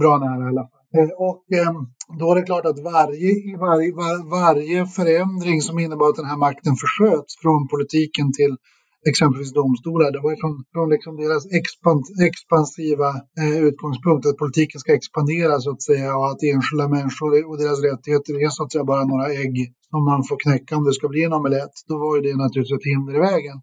bra 0.00 0.18
nära 0.18 0.44
i 0.44 0.48
alla 0.52 0.66
fall. 0.70 0.78
Eh, 0.96 1.10
och 1.26 1.38
ehm, 1.58 1.80
då 2.18 2.32
är 2.32 2.36
det 2.36 2.42
klart 2.50 2.66
att 2.66 2.78
varje, 2.78 3.56
varje, 3.66 3.92
varje 4.40 4.86
förändring 4.86 5.60
som 5.62 5.78
innebar 5.78 6.08
att 6.08 6.20
den 6.22 6.32
här 6.32 6.42
makten 6.46 6.74
försköts 6.82 7.32
från 7.42 7.68
politiken 7.68 8.32
till 8.32 8.56
exempelvis 9.10 9.52
domstolar. 9.52 10.12
Det 10.12 10.20
var 10.20 10.30
ju 10.30 10.36
från, 10.42 10.64
från 10.72 10.88
liksom 10.94 11.16
deras 11.16 11.44
expans, 11.60 12.04
expansiva 12.30 13.08
eh, 13.40 13.58
utgångspunkt 13.68 14.26
att 14.26 14.42
politiken 14.44 14.80
ska 14.80 14.94
expandera 14.94 15.60
så 15.60 15.70
att 15.70 15.82
säga 15.82 16.16
och 16.18 16.28
att 16.30 16.42
enskilda 16.42 16.88
människor 16.96 17.30
och 17.48 17.58
deras 17.62 17.80
rättigheter 17.88 18.32
är 18.44 18.50
så 18.56 18.62
att 18.62 18.72
säga 18.72 18.84
bara 18.84 19.04
några 19.04 19.26
ägg 19.42 19.56
som 19.90 20.04
man 20.10 20.24
får 20.28 20.38
knäcka 20.44 20.76
om 20.76 20.84
det 20.84 20.92
ska 20.98 21.08
bli 21.08 21.24
en 21.24 21.32
omelett. 21.38 21.74
Då 21.88 21.94
var 21.98 22.16
ju 22.16 22.22
det 22.22 22.36
naturligtvis 22.36 22.78
ett 22.78 22.90
hinder 22.92 23.14
i 23.18 23.20
vägen. 23.30 23.56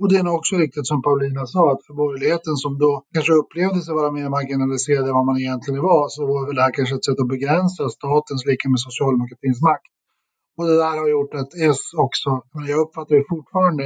Och 0.00 0.08
det 0.10 0.16
är 0.20 0.24
nog 0.26 0.38
också 0.40 0.54
riktigt 0.64 0.86
som 0.92 1.02
Paulina 1.02 1.42
sa, 1.54 1.62
att 1.72 1.86
för 1.86 1.94
borgerligheten 2.02 2.56
som 2.64 2.72
då 2.84 2.92
kanske 3.14 3.32
upplevde 3.42 3.80
sig 3.82 3.94
vara 4.00 4.10
mer 4.18 4.28
marginaliserad 4.36 5.04
än 5.08 5.18
vad 5.18 5.28
man 5.30 5.40
egentligen 5.44 5.82
var, 5.92 6.04
så 6.14 6.20
var 6.32 6.46
väl 6.46 6.56
det 6.58 6.66
här 6.66 6.76
kanske 6.78 6.94
ett 6.96 7.08
sätt 7.08 7.22
att 7.22 7.34
begränsa 7.36 7.82
statens 7.98 8.42
lika 8.50 8.66
med 8.72 8.80
socialdemokratins 8.88 9.60
makt. 9.68 9.92
Och 10.56 10.66
det 10.68 10.76
där 10.84 10.96
har 11.00 11.08
gjort 11.16 11.34
att 11.40 11.52
S 11.74 11.82
också, 12.06 12.30
men 12.54 12.64
jag 12.72 12.78
uppfattar 12.84 13.14
det 13.16 13.30
fortfarande, 13.34 13.82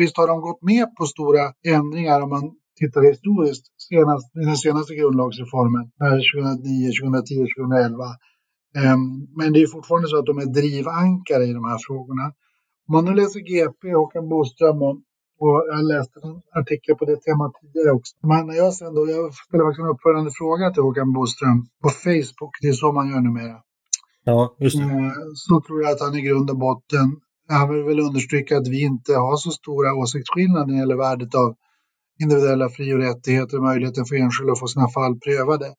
visst 0.00 0.16
har 0.20 0.26
de 0.32 0.36
gått 0.48 0.62
med 0.72 0.86
på 0.96 1.04
stora 1.14 1.44
ändringar 1.76 2.18
om 2.24 2.30
man 2.36 2.44
tittar 2.80 3.02
historiskt, 3.12 3.64
senast, 3.88 4.26
den 4.48 4.60
senaste 4.66 4.92
grundlagsreformen, 5.00 5.84
2009, 6.32 6.90
2010, 7.02 7.46
2011. 7.56 8.04
Men 9.38 9.48
det 9.52 9.60
är 9.64 9.74
fortfarande 9.76 10.08
så 10.08 10.16
att 10.18 10.30
de 10.30 10.36
är 10.44 10.48
drivankare 10.60 11.44
i 11.50 11.52
de 11.58 11.64
här 11.70 11.80
frågorna. 11.86 12.26
Om 12.86 12.92
man 12.96 13.04
nu 13.04 13.12
läser 13.20 13.40
GP, 13.50 13.82
Håkan 14.00 14.28
Boström 14.32 14.78
och 14.88 14.96
och 15.38 15.56
jag 15.70 15.84
läste 15.84 16.20
en 16.22 16.40
artikel 16.60 16.94
på 16.98 17.04
det 17.04 17.16
temat 17.26 17.52
tidigare 17.60 17.90
också. 17.98 18.12
Men 18.30 18.46
när 18.46 18.54
jag 18.54 18.74
sen 18.74 18.94
då, 18.94 19.00
jag 19.10 19.34
ställde 19.34 19.64
faktiskt 19.64 19.84
en 19.84 19.92
uppföljande 19.94 20.30
fråga 20.40 20.70
till 20.70 20.82
Håkan 20.82 21.12
Boström 21.12 21.58
på 21.82 21.88
Facebook, 21.88 22.54
det 22.62 22.68
är 22.68 22.72
så 22.72 22.92
man 22.92 23.10
gör 23.10 23.20
numera. 23.20 23.58
Ja, 24.24 24.56
just 24.58 24.78
det. 24.78 24.84
Eh, 24.84 25.12
så 25.34 25.60
tror 25.60 25.82
jag 25.82 25.90
att 25.92 26.00
han 26.00 26.14
i 26.18 26.20
grund 26.20 26.50
och 26.50 26.58
botten, 26.58 27.06
han 27.48 27.68
vill 27.68 27.84
väl 27.84 28.00
understryka 28.00 28.58
att 28.58 28.68
vi 28.68 28.82
inte 28.82 29.12
har 29.12 29.36
så 29.36 29.50
stora 29.50 29.94
åsiktsskillnader 29.94 30.66
när 30.66 30.72
det 30.72 30.78
gäller 30.78 30.96
värdet 30.96 31.34
av 31.34 31.54
individuella 32.22 32.68
fri 32.68 32.94
och 32.94 32.98
rättigheter 32.98 33.56
och 33.56 33.62
möjligheten 33.62 34.04
för 34.04 34.16
enskilda 34.16 34.52
att 34.52 34.58
få 34.58 34.66
sina 34.66 34.88
fall 34.88 35.18
prövade. 35.18 35.74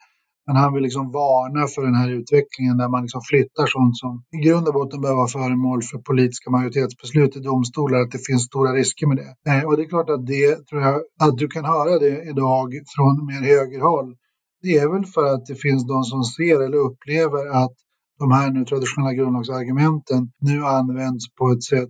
Men 0.47 0.55
han 0.55 0.73
vill 0.73 0.83
liksom 0.83 1.11
varna 1.11 1.67
för 1.67 1.81
den 1.81 1.95
här 1.95 2.09
utvecklingen 2.09 2.77
där 2.77 2.89
man 2.89 3.01
liksom 3.01 3.21
flyttar 3.29 3.65
sånt 3.67 3.97
som 3.97 4.23
i 4.35 4.37
grund 4.45 4.67
och 4.67 4.73
botten 4.73 5.01
behöver 5.01 5.21
vara 5.23 5.35
föremål 5.39 5.81
för 5.89 5.97
politiska 5.97 6.49
majoritetsbeslut 6.49 7.35
i 7.35 7.39
domstolar, 7.39 7.99
att 7.99 8.11
det 8.11 8.25
finns 8.27 8.43
stora 8.43 8.71
risker 8.73 9.07
med 9.07 9.17
det. 9.17 9.51
Eh, 9.51 9.63
och 9.67 9.77
det 9.77 9.83
är 9.83 9.89
klart 9.95 10.09
att 10.09 10.25
det 10.25 10.67
tror 10.67 10.81
jag 10.81 10.95
att 11.25 11.37
du 11.37 11.47
kan 11.47 11.65
höra 11.65 11.99
det 11.99 12.15
idag 12.31 12.67
från 12.95 13.15
mer 13.29 13.41
högerhåll. 13.53 14.15
Det 14.61 14.77
är 14.77 14.87
väl 14.93 15.05
för 15.05 15.25
att 15.33 15.45
det 15.45 15.55
finns 15.55 15.87
de 15.87 16.03
som 16.03 16.23
ser 16.23 16.57
eller 16.65 16.77
upplever 16.77 17.43
att 17.63 17.75
de 18.19 18.31
här 18.31 18.51
nu 18.51 18.65
traditionella 18.65 19.13
grundlagsargumenten 19.13 20.31
nu 20.39 20.65
används 20.65 21.23
på 21.39 21.51
ett 21.51 21.63
sätt 21.63 21.89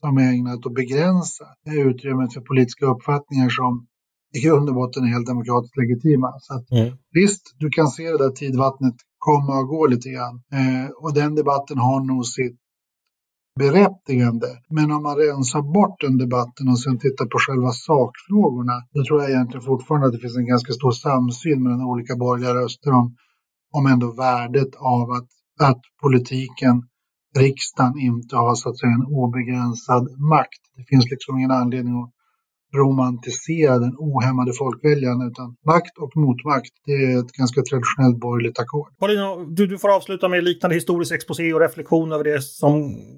som 0.00 0.18
är 0.18 0.32
ägnat 0.32 0.66
att 0.66 0.74
begränsa 0.74 1.44
utrymmet 1.88 2.34
för 2.34 2.40
politiska 2.40 2.86
uppfattningar 2.86 3.48
som 3.48 3.86
i 4.36 4.40
grund 4.40 4.68
och 4.68 4.74
botten 4.74 5.04
är 5.04 5.08
helt 5.08 5.26
demokratiskt 5.26 5.76
legitima. 5.76 6.28
Så 6.40 6.54
att, 6.54 6.70
mm. 6.70 6.96
Visst, 7.10 7.42
du 7.58 7.68
kan 7.70 7.88
se 7.88 8.10
det 8.10 8.18
där 8.18 8.30
tidvattnet 8.30 8.94
komma 9.18 9.58
och 9.60 9.68
gå 9.68 9.86
lite 9.86 10.08
grann. 10.08 10.36
Eh, 10.58 10.90
och 11.02 11.14
den 11.14 11.34
debatten 11.34 11.78
har 11.78 12.00
nog 12.10 12.26
sitt 12.26 12.58
berättigande. 13.58 14.46
Men 14.70 14.92
om 14.92 15.02
man 15.02 15.16
rensar 15.16 15.62
bort 15.76 16.00
den 16.00 16.18
debatten 16.18 16.68
och 16.68 16.80
sen 16.80 16.98
tittar 16.98 17.26
på 17.26 17.38
själva 17.44 17.70
sakfrågorna, 17.70 18.76
då 18.94 19.04
tror 19.04 19.20
jag 19.20 19.30
egentligen 19.30 19.68
fortfarande 19.72 20.06
att 20.06 20.12
det 20.12 20.24
finns 20.24 20.36
en 20.36 20.52
ganska 20.54 20.72
stor 20.72 20.94
samsyn 21.06 21.62
mellan 21.62 21.84
olika 21.92 22.16
borgerliga 22.16 22.54
röster 22.54 22.90
om, 23.00 23.16
om 23.76 23.86
ändå 23.86 24.08
värdet 24.24 24.72
av 24.98 25.06
att, 25.18 25.30
att 25.68 25.82
politiken, 26.02 26.74
riksdagen, 27.38 27.98
inte 27.98 28.36
har 28.36 28.54
så 28.54 28.68
att 28.68 28.78
säga 28.78 28.92
en 28.92 29.12
obegränsad 29.22 30.04
makt. 30.34 30.62
Det 30.76 30.84
finns 30.90 31.06
liksom 31.10 31.38
ingen 31.38 31.50
anledning 31.50 31.94
att 32.02 32.12
romantisera 32.80 33.78
den 33.78 33.94
ohämmade 33.98 34.52
folkviljan 34.62 35.18
utan 35.28 35.46
makt 35.72 35.94
och 36.02 36.12
motmakt. 36.24 36.74
Det 36.88 36.92
är 36.92 37.18
ett 37.22 37.32
ganska 37.32 37.60
traditionellt 37.70 38.18
borgerligt 38.26 38.58
ackord. 38.62 38.88
Paulina, 39.00 39.26
du, 39.56 39.66
du 39.66 39.78
får 39.78 39.90
avsluta 39.96 40.28
med 40.28 40.44
liknande 40.44 40.74
historisk 40.80 41.12
exposé 41.14 41.52
och 41.54 41.60
reflektion 41.60 42.12
över 42.12 42.24
det 42.24 42.42
som 42.42 42.74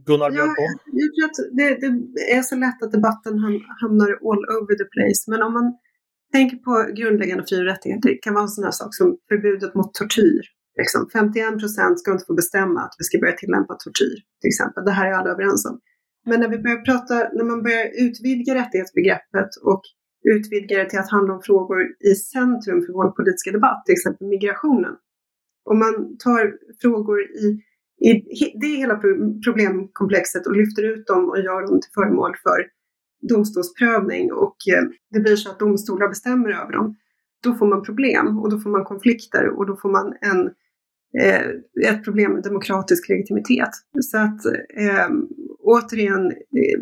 Gunnar 0.06 0.30
bjöd 0.30 0.50
på. 0.58 0.64
Jag 1.02 1.10
tror 1.14 1.24
att 1.30 1.38
det, 1.58 1.68
det, 1.82 1.90
är 2.36 2.42
så 2.42 2.56
lätt 2.64 2.82
att 2.82 2.92
debatten 2.92 3.34
hamnar 3.82 4.10
all 4.28 4.42
over 4.56 4.74
the 4.82 4.88
place. 4.94 5.22
Men 5.30 5.42
om 5.46 5.52
man 5.58 5.66
tänker 6.36 6.56
på 6.66 6.72
grundläggande 6.98 7.44
fri 7.48 7.56
och 7.62 7.68
rättigheter, 7.72 8.08
det 8.08 8.18
kan 8.24 8.34
vara 8.34 8.46
en 8.48 8.54
sån 8.56 8.64
här 8.64 8.76
sak 8.80 8.92
som 8.98 9.06
förbudet 9.28 9.74
mot 9.74 9.94
tortyr. 9.94 10.42
Liksom 10.80 11.00
51 11.12 11.58
procent 11.62 11.94
ska 12.00 12.12
inte 12.12 12.24
få 12.30 12.34
bestämma 12.42 12.80
att 12.86 12.94
vi 12.98 13.04
ska 13.04 13.18
börja 13.22 13.36
tillämpa 13.42 13.74
tortyr, 13.74 14.16
till 14.40 14.50
exempel. 14.52 14.84
Det 14.88 14.96
här 14.98 15.06
är 15.10 15.14
alla 15.18 15.30
överens 15.34 15.62
om. 15.70 15.76
Men 16.26 16.40
när 16.40 16.48
vi 16.48 16.58
börjar 16.58 16.84
prata, 16.84 17.14
när 17.32 17.44
man 17.44 17.62
börjar 17.62 18.06
utvidga 18.06 18.54
rättighetsbegreppet 18.54 19.50
och 19.62 19.82
utvidga 20.36 20.78
det 20.78 20.90
till 20.90 20.98
att 20.98 21.10
handla 21.10 21.34
om 21.34 21.42
frågor 21.42 21.82
i 22.10 22.14
centrum 22.14 22.80
för 22.86 22.92
vår 22.92 23.10
politiska 23.10 23.50
debatt, 23.50 23.82
till 23.86 23.92
exempel 23.92 24.26
migrationen. 24.26 24.94
Om 25.64 25.78
man 25.78 26.16
tar 26.18 26.52
frågor 26.82 27.22
i, 27.22 27.46
i 28.10 28.12
det 28.60 28.66
hela 28.66 29.00
problemkomplexet 29.44 30.46
och 30.46 30.56
lyfter 30.56 30.82
ut 30.82 31.06
dem 31.06 31.28
och 31.30 31.38
gör 31.38 31.60
dem 31.66 31.80
till 31.80 31.90
föremål 31.94 32.32
för 32.42 32.58
domstolsprövning 33.28 34.32
och 34.32 34.56
eh, 34.72 34.84
det 35.10 35.20
blir 35.20 35.36
så 35.36 35.50
att 35.50 35.58
domstolar 35.58 36.08
bestämmer 36.08 36.50
över 36.50 36.72
dem, 36.72 36.96
då 37.42 37.54
får 37.54 37.66
man 37.66 37.82
problem 37.82 38.38
och 38.38 38.50
då 38.50 38.58
får 38.58 38.70
man 38.70 38.84
konflikter 38.84 39.48
och 39.48 39.66
då 39.66 39.76
får 39.76 39.90
man 39.90 40.14
en, 40.20 40.50
eh, 41.22 41.90
ett 41.90 42.04
problem 42.04 42.32
med 42.32 42.42
demokratisk 42.42 43.08
legitimitet. 43.08 43.70
Så 44.00 44.18
att 44.18 44.46
eh, 44.76 45.08
återigen, 45.64 46.26
eh, 46.30 46.80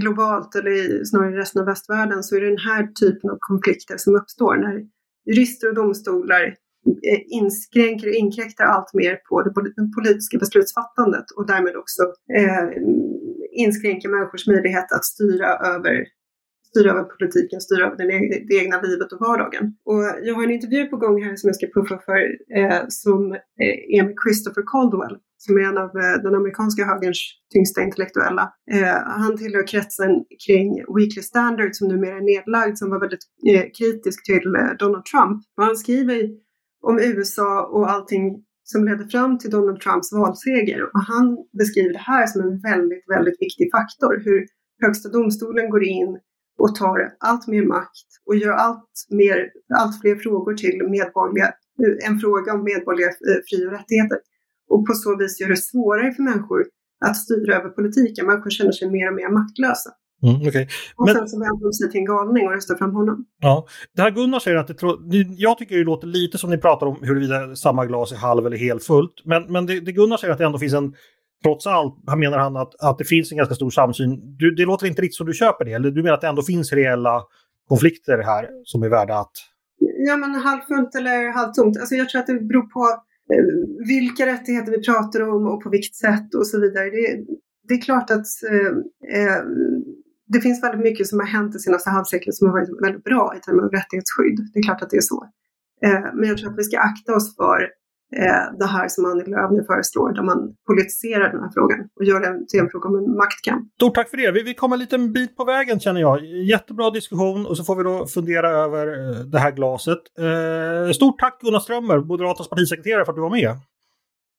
globalt 0.00 0.54
eller 0.54 1.04
snarare 1.04 1.32
i 1.32 1.36
resten 1.36 1.60
av 1.60 1.66
västvärlden 1.66 2.22
så 2.22 2.36
är 2.36 2.40
det 2.40 2.48
den 2.48 2.58
här 2.58 2.86
typen 2.86 3.30
av 3.30 3.36
konflikter 3.40 3.96
som 3.96 4.16
uppstår 4.16 4.56
när 4.56 4.86
jurister 5.26 5.68
och 5.68 5.74
domstolar 5.74 6.42
eh, 7.10 7.20
inskränker 7.26 8.08
och 8.08 8.14
inkräktar 8.14 8.64
allt 8.64 8.94
mer 8.94 9.16
på 9.28 9.42
det 9.42 9.52
politiska 9.96 10.38
beslutsfattandet 10.38 11.30
och 11.36 11.46
därmed 11.46 11.76
också 11.76 12.02
eh, 12.38 12.68
inskränker 13.50 14.08
människors 14.08 14.46
möjlighet 14.46 14.92
att 14.92 15.04
styra 15.04 15.46
över 15.46 16.06
styra 16.70 16.90
över 16.90 17.04
politiken, 17.04 17.60
styra 17.60 17.86
över 17.86 17.96
det, 17.96 18.04
det 18.48 18.54
egna 18.62 18.80
livet 18.80 19.12
och 19.12 19.20
vardagen. 19.20 19.64
Och 19.84 20.02
jag 20.22 20.34
har 20.34 20.44
en 20.44 20.56
intervju 20.58 20.86
på 20.86 20.96
gång 20.96 21.22
här 21.24 21.36
som 21.36 21.48
jag 21.48 21.56
ska 21.56 21.66
puffa 21.66 21.98
för 22.06 22.20
eh, 22.58 22.82
som 22.88 23.32
eh, 23.32 23.96
är 23.96 24.02
med 24.04 24.14
Christopher 24.24 24.64
Caldwell 24.72 25.16
som 25.38 25.56
är 25.56 25.60
en 25.60 25.78
av 25.78 25.90
eh, 26.02 26.22
den 26.22 26.34
amerikanska 26.34 26.84
högerns 26.84 27.20
tyngsta 27.52 27.82
intellektuella. 27.82 28.52
Eh, 28.70 28.98
han 29.22 29.36
tillhör 29.36 29.66
kretsen 29.66 30.10
kring 30.46 30.68
Weekly 30.96 31.22
Standard 31.22 31.70
som 31.72 31.88
numera 31.88 32.16
är 32.16 32.20
nedlagd 32.20 32.78
som 32.78 32.90
var 32.90 33.00
väldigt 33.00 33.24
eh, 33.50 33.64
kritisk 33.78 34.24
till 34.24 34.54
eh, 34.60 34.70
Donald 34.78 35.04
Trump. 35.04 35.42
Och 35.56 35.64
han 35.64 35.76
skriver 35.76 36.20
om 36.82 36.98
USA 36.98 37.66
och 37.72 37.90
allting 37.90 38.44
som 38.64 38.84
ledde 38.84 39.08
fram 39.08 39.38
till 39.38 39.50
Donald 39.50 39.80
Trumps 39.80 40.12
valseger. 40.12 40.82
Och 40.82 41.02
han 41.12 41.38
beskriver 41.58 41.92
det 41.92 42.06
här 42.12 42.26
som 42.26 42.40
en 42.40 42.60
väldigt, 42.60 43.04
väldigt 43.14 43.38
viktig 43.40 43.70
faktor. 43.76 44.22
Hur 44.24 44.46
Högsta 44.82 45.08
domstolen 45.08 45.70
går 45.70 45.84
in 45.84 46.18
och 46.58 46.74
tar 46.74 46.98
allt 47.20 47.46
mer 47.46 47.66
makt 47.66 48.08
och 48.26 48.36
gör 48.36 48.52
allt, 48.52 48.90
mer, 49.10 49.36
allt 49.80 50.00
fler 50.00 50.16
frågor 50.16 50.54
till 50.54 50.76
medborgerliga, 50.96 51.48
en 52.08 52.18
fråga 52.18 52.52
om 52.54 52.64
medborgerliga 52.64 53.08
eh, 53.08 53.40
fri 53.48 53.66
och 53.66 53.72
rättigheter. 53.72 54.18
Och 54.70 54.86
på 54.86 54.92
så 54.92 55.16
vis 55.16 55.40
gör 55.40 55.48
det 55.48 55.56
svårare 55.56 56.12
för 56.12 56.22
människor 56.22 56.64
att 57.06 57.16
styra 57.16 57.56
över 57.58 57.68
politiken. 57.68 58.26
Människor 58.26 58.50
känner 58.50 58.72
sig 58.72 58.90
mer 58.90 59.08
och 59.10 59.16
mer 59.20 59.30
maktlösa. 59.38 59.90
Mm, 60.22 60.48
okay. 60.48 60.66
Och 60.96 61.06
Men, 61.06 61.14
sen 61.14 61.28
så 61.28 61.38
vänder 61.38 61.64
de 61.64 61.72
sig 61.72 61.90
till 61.90 62.00
en 62.00 62.04
galning 62.04 62.46
och 62.46 62.52
röstar 62.52 62.74
fram 62.74 62.94
honom. 62.94 63.24
Ja, 63.40 63.66
det 63.94 64.02
här 64.02 64.10
Gunnar 64.10 64.38
säger 64.38 64.56
att 64.56 64.66
det, 64.66 65.26
jag 65.36 65.58
tycker 65.58 65.76
det 65.76 65.84
låter 65.84 66.06
lite 66.06 66.38
som 66.38 66.50
ni 66.50 66.58
pratar 66.58 66.86
om 66.86 66.96
huruvida 67.02 67.56
samma 67.56 67.86
glas 67.86 68.12
är 68.12 68.16
halv 68.16 68.46
eller 68.46 68.56
helt 68.56 68.84
fullt. 68.84 69.22
Men, 69.24 69.52
men 69.52 69.66
det, 69.66 69.80
det 69.80 69.92
Gunnar 69.92 70.16
säger 70.16 70.32
att 70.32 70.38
det 70.38 70.44
ändå 70.44 70.58
finns 70.58 70.74
en, 70.74 70.94
trots 71.42 71.66
allt, 71.66 71.94
han 72.06 72.18
menar 72.18 72.38
han 72.38 72.56
att, 72.56 72.74
att 72.80 72.98
det 72.98 73.04
finns 73.04 73.32
en 73.32 73.38
ganska 73.38 73.54
stor 73.54 73.70
samsyn. 73.70 74.36
Du, 74.38 74.54
det 74.54 74.64
låter 74.64 74.86
inte 74.86 75.02
riktigt 75.02 75.16
som 75.16 75.26
du 75.26 75.32
köper 75.32 75.64
det, 75.64 75.72
eller 75.72 75.90
du 75.90 76.02
menar 76.02 76.14
att 76.14 76.20
det 76.20 76.28
ändå 76.28 76.42
finns 76.42 76.72
reella 76.72 77.22
konflikter 77.68 78.18
här 78.18 78.48
som 78.64 78.82
är 78.82 78.88
värda 78.88 79.14
att... 79.14 79.32
Ja, 80.08 80.16
men 80.16 80.34
halvfullt 80.34 80.94
eller 80.94 81.32
halvtomt. 81.32 81.76
Alltså 81.78 81.94
jag 81.94 82.08
tror 82.08 82.20
att 82.20 82.26
det 82.26 82.40
beror 82.40 82.66
på 82.76 82.84
eh, 83.34 83.44
vilka 83.88 84.26
rättigheter 84.26 84.72
vi 84.72 84.82
pratar 84.82 85.20
om 85.28 85.46
och 85.46 85.62
på 85.62 85.70
vilket 85.70 85.94
sätt 85.94 86.34
och 86.34 86.46
så 86.46 86.60
vidare. 86.60 86.84
Det, 86.90 87.24
det 87.68 87.74
är 87.74 87.80
klart 87.80 88.10
att 88.10 88.26
eh, 88.50 88.72
eh, 89.18 89.42
det 90.32 90.40
finns 90.40 90.62
väldigt 90.62 90.80
mycket 90.80 91.06
som 91.06 91.20
har 91.20 91.26
hänt 91.26 91.52
det 91.52 91.58
senaste 91.58 91.90
halvseklet 91.90 92.34
som 92.34 92.46
har 92.48 92.52
varit 92.52 92.82
väldigt 92.86 93.04
bra 93.04 93.34
i 93.36 93.40
termer 93.40 93.62
av 93.62 93.70
rättighetsskydd. 93.70 94.38
Det 94.52 94.58
är 94.58 94.62
klart 94.62 94.82
att 94.82 94.90
det 94.90 94.96
är 94.96 95.08
så. 95.14 95.20
Eh, 95.84 96.14
men 96.14 96.28
jag 96.28 96.38
tror 96.38 96.50
att 96.50 96.58
vi 96.58 96.64
ska 96.64 96.78
akta 96.78 97.16
oss 97.16 97.36
för 97.36 97.58
det 98.58 98.66
här 98.66 98.88
som 98.88 99.04
Annie 99.04 99.24
Lööf 99.24 99.50
nu 99.50 99.64
föreslår, 99.64 100.12
där 100.12 100.22
man 100.22 100.54
politiserar 100.66 101.32
den 101.32 101.40
här 101.40 101.50
frågan 101.54 101.88
och 101.96 102.04
gör 102.04 102.20
den 102.20 102.46
till 102.46 102.60
en 102.60 102.70
fråga 102.70 102.88
om 102.88 102.96
en 102.96 103.16
maktkamp. 103.16 103.74
Stort 103.74 103.94
tack 103.94 104.10
för 104.10 104.16
det. 104.16 104.30
Vi, 104.30 104.42
vi 104.42 104.54
kommer 104.54 104.76
en 104.76 104.80
liten 104.80 105.12
bit 105.12 105.36
på 105.36 105.44
vägen 105.44 105.80
känner 105.80 106.00
jag. 106.00 106.24
Jättebra 106.24 106.90
diskussion 106.90 107.46
och 107.46 107.56
så 107.56 107.64
får 107.64 107.76
vi 107.76 107.82
då 107.82 108.06
fundera 108.06 108.50
över 108.50 108.86
eh, 108.86 109.16
det 109.24 109.38
här 109.38 109.52
glaset. 109.52 110.02
Stort 110.94 111.18
tack 111.18 111.40
Gunnar 111.40 111.60
Strömmer, 111.60 111.98
Moderaternas 111.98 112.48
partisekreterare, 112.48 113.04
för 113.04 113.12
att 113.12 113.16
du 113.16 113.22
var 113.22 113.30
med. 113.30 113.50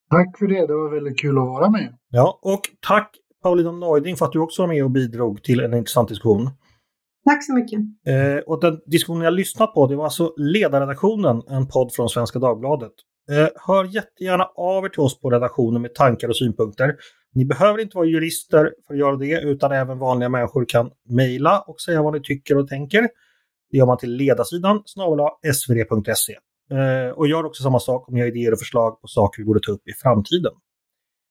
Tack 0.10 0.38
för 0.40 0.48
det. 0.48 0.68
Det 0.68 0.74
var 0.74 0.94
väldigt 0.94 1.20
kul 1.20 1.38
att 1.38 1.48
vara 1.48 1.70
med. 1.70 1.94
Ja, 2.10 2.40
och 2.42 2.62
tack 2.88 3.12
Paulina 3.44 3.72
Neuding 3.72 4.16
för 4.16 4.26
att 4.26 4.32
du 4.32 4.40
också 4.40 4.62
var 4.62 4.68
med 4.68 4.84
och 4.84 4.92
bidrog 4.92 5.44
till 5.44 5.60
en 5.60 5.74
intressant 5.74 6.10
diskussion. 6.10 6.50
Tack 7.26 7.46
så 7.46 7.54
mycket. 7.54 7.80
Eh, 8.08 8.44
och 8.48 8.62
den 8.62 8.80
diskussionen 8.86 9.24
jag 9.24 9.34
lyssnat 9.34 9.74
på 9.74 9.88
det 9.88 9.96
var 9.96 10.04
alltså 10.04 10.34
Ledarredaktionen, 10.38 11.42
en 11.50 11.68
podd 11.68 11.94
från 11.94 12.10
Svenska 12.10 12.40
Dagbladet. 12.40 12.92
Eh, 13.30 13.48
hör 13.68 13.84
jättegärna 13.84 14.44
av 14.56 14.86
er 14.86 14.90
till 14.90 15.00
oss 15.00 15.20
på 15.20 15.30
redaktionen 15.30 15.82
med 15.82 15.96
tankar 15.96 16.30
och 16.30 16.38
synpunkter. 16.38 16.96
Ni 17.34 17.46
behöver 17.46 17.80
inte 17.80 17.98
vara 17.98 18.08
jurister 18.08 18.74
för 18.88 18.94
att 18.94 19.00
göra 19.00 19.16
det, 19.16 19.42
utan 19.42 19.72
även 19.72 20.00
vanliga 20.00 20.30
människor 20.30 20.66
kan 20.66 20.92
mejla 21.10 21.62
och 21.62 21.82
säga 21.82 22.02
vad 22.02 22.14
ni 22.14 22.22
tycker 22.22 22.58
och 22.58 22.68
tänker. 22.68 23.02
Det 23.72 23.78
gör 23.78 23.86
man 23.86 23.98
till 23.98 24.16
ledarsidan 24.16 24.82
snabel 24.86 25.20
svd.se. 25.54 26.34
Eh, 26.78 27.12
och 27.12 27.28
gör 27.28 27.46
också 27.46 27.64
samma 27.64 27.80
sak 27.80 28.10
om 28.10 28.14
ni 28.14 28.22
har 28.22 28.28
idéer 28.28 28.52
och 28.52 28.60
förslag 28.60 29.02
på 29.02 29.08
saker 29.08 29.42
vi 29.42 29.46
borde 29.46 29.60
ta 29.60 29.72
upp 29.72 29.88
i 29.88 29.94
framtiden. 29.94 30.54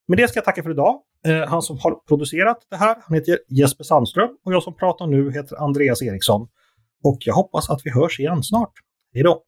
Med 0.09 0.19
det 0.19 0.29
ska 0.29 0.39
jag 0.39 0.45
tacka 0.45 0.63
för 0.63 0.71
idag. 0.71 1.03
Eh, 1.27 1.49
han 1.49 1.63
som 1.63 1.79
har 1.79 1.95
producerat 2.09 2.59
det 2.71 2.77
här, 2.77 2.97
han 3.03 3.15
heter 3.15 3.39
Jesper 3.49 3.85
Sandström 3.85 4.31
och 4.45 4.53
jag 4.53 4.63
som 4.63 4.77
pratar 4.77 5.07
nu 5.07 5.33
heter 5.33 5.57
Andreas 5.57 6.03
Eriksson. 6.03 6.49
Och 7.05 7.19
jag 7.21 7.35
hoppas 7.35 7.71
att 7.71 7.81
vi 7.85 7.91
hörs 7.91 8.21
igen 8.21 8.43
snart. 8.43 8.73
Hej 9.15 9.23
då! 9.23 9.48